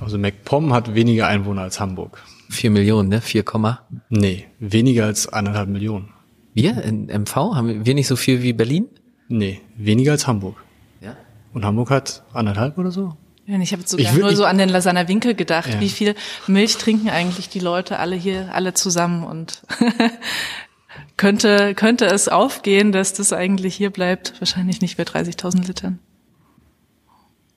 [0.00, 2.22] Also MacPom hat weniger Einwohner als Hamburg.
[2.48, 3.20] Vier Millionen, ne?
[3.20, 3.82] Vier Komma?
[4.08, 6.14] Nee, weniger als anderthalb Millionen.
[6.58, 8.88] Wir in MV haben wir nicht so viel wie Berlin?
[9.28, 10.56] Nee, weniger als Hamburg.
[11.00, 11.16] Ja.
[11.52, 13.16] Und Hamburg hat anderthalb oder so?
[13.46, 15.74] Ja, ich habe sogar ich will, nur so an den Lasaner Winkel gedacht.
[15.74, 15.80] Ja.
[15.80, 16.16] Wie viel
[16.48, 19.22] Milch trinken eigentlich die Leute alle hier, alle zusammen?
[19.22, 19.62] Und
[21.16, 24.34] könnte, könnte es aufgehen, dass das eigentlich hier bleibt?
[24.40, 26.00] Wahrscheinlich nicht bei 30.000 Litern.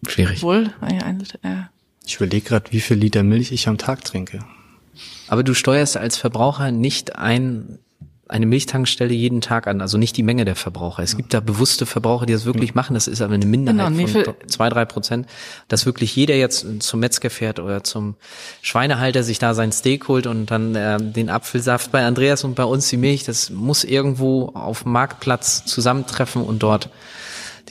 [0.08, 0.44] Schwierig.
[0.44, 1.72] Wohl, ein Liter, ja.
[2.06, 4.46] Ich überlege gerade, wie viel Liter Milch ich am Tag trinke.
[5.28, 7.80] Aber du steuerst als Verbraucher nicht ein
[8.32, 11.04] eine Milchtankstelle jeden Tag an, also nicht die Menge der Verbraucher.
[11.04, 12.94] Es gibt da bewusste Verbraucher, die das wirklich machen.
[12.94, 15.28] Das ist aber eine Minderheit genau, von zwei, drei Prozent,
[15.68, 18.16] dass wirklich jeder jetzt zum Metzger fährt oder zum
[18.62, 22.64] Schweinehalter sich da sein Steak holt und dann äh, den Apfelsaft bei Andreas und bei
[22.64, 23.26] uns die Milch.
[23.26, 26.90] Das muss irgendwo auf dem Marktplatz zusammentreffen und dort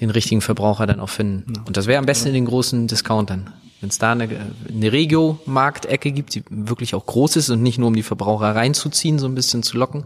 [0.01, 1.55] den richtigen Verbraucher dann auch finden.
[1.67, 3.51] Und das wäre am besten in den großen Discountern.
[3.81, 4.29] Wenn es da eine,
[4.69, 9.19] eine Regio-Marktecke gibt, die wirklich auch groß ist und nicht nur um die Verbraucher reinzuziehen,
[9.19, 10.05] so ein bisschen zu locken.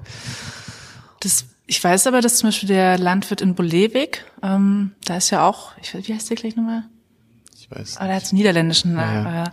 [1.21, 5.47] Das, ich weiß aber, dass zum Beispiel der Landwirt in Bolewik, ähm, da ist ja
[5.47, 6.85] auch, ich, wie heißt der gleich nochmal?
[7.57, 7.97] Ich weiß.
[7.97, 8.97] Aber der hat einen niederländischen.
[8.97, 9.45] Ja, ja.
[9.45, 9.51] Äh,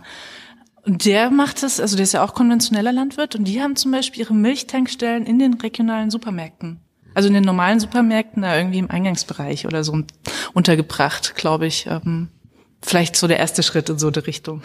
[0.84, 3.92] und der macht das, also der ist ja auch konventioneller Landwirt und die haben zum
[3.92, 6.80] Beispiel ihre Milchtankstellen in den regionalen Supermärkten.
[7.14, 9.96] Also in den normalen Supermärkten da irgendwie im Eingangsbereich oder so
[10.54, 11.86] untergebracht, glaube ich.
[11.86, 12.28] Ähm,
[12.82, 14.62] vielleicht so der erste Schritt in so eine Richtung.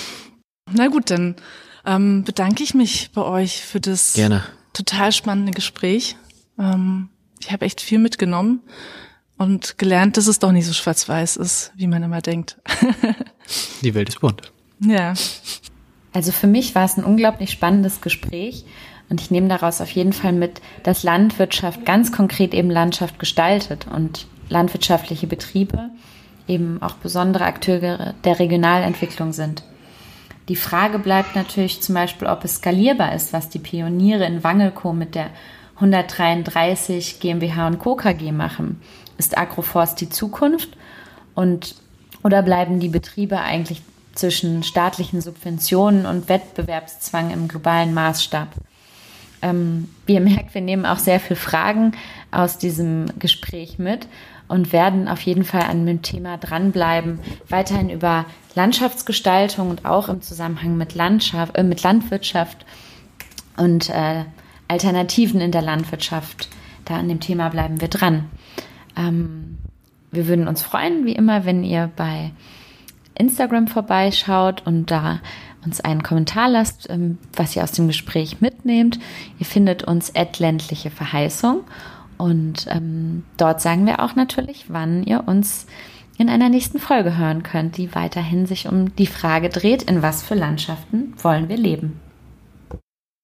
[0.72, 1.36] Na gut, dann
[1.84, 4.44] ähm, bedanke ich mich bei euch für das Gerne.
[4.72, 6.16] total spannende Gespräch.
[6.58, 7.08] Ähm,
[7.40, 8.60] ich habe echt viel mitgenommen
[9.38, 12.58] und gelernt, dass es doch nicht so schwarz-weiß ist, wie man immer denkt.
[13.82, 14.52] Die Welt ist bunt.
[14.80, 15.14] Ja.
[16.12, 18.64] Also für mich war es ein unglaublich spannendes Gespräch
[19.08, 23.86] und ich nehme daraus auf jeden Fall mit, dass Landwirtschaft ganz konkret eben Landschaft gestaltet
[23.86, 25.90] und landwirtschaftliche Betriebe
[26.48, 29.62] eben auch besondere Akteure der Regionalentwicklung sind.
[30.48, 34.92] Die Frage bleibt natürlich zum Beispiel, ob es skalierbar ist, was die Pioniere in Wangelko
[34.92, 35.30] mit der
[35.76, 37.96] 133 GmbH und Co.
[37.96, 38.80] KG machen.
[39.18, 40.70] Ist Agroforst die Zukunft?
[41.34, 41.74] Und,
[42.22, 43.82] oder bleiben die Betriebe eigentlich
[44.14, 48.48] zwischen staatlichen Subventionen und Wettbewerbszwang im globalen Maßstab?
[49.42, 51.92] Ähm, wie ihr merkt, wir nehmen auch sehr viele Fragen
[52.30, 54.06] aus diesem Gespräch mit
[54.48, 60.22] und werden auf jeden Fall an dem Thema dranbleiben, weiterhin über Landschaftsgestaltung und auch im
[60.22, 62.64] Zusammenhang mit, Landschaft, äh, mit Landwirtschaft
[63.56, 64.24] und äh,
[64.68, 66.48] Alternativen in der Landwirtschaft.
[66.84, 68.30] Da an dem Thema bleiben wir dran.
[68.96, 69.58] Ähm,
[70.10, 72.32] wir würden uns freuen, wie immer, wenn ihr bei
[73.14, 75.20] Instagram vorbeischaut und da
[75.64, 78.98] uns einen Kommentar lasst, ähm, was ihr aus dem Gespräch mitnehmt.
[79.38, 81.64] Ihr findet uns at ländliche Verheißung
[82.18, 85.66] und ähm, dort sagen wir auch natürlich, wann ihr uns
[86.18, 90.22] in einer nächsten Folge hören könnt, die weiterhin sich um die Frage dreht, in was
[90.22, 92.00] für Landschaften wollen wir leben.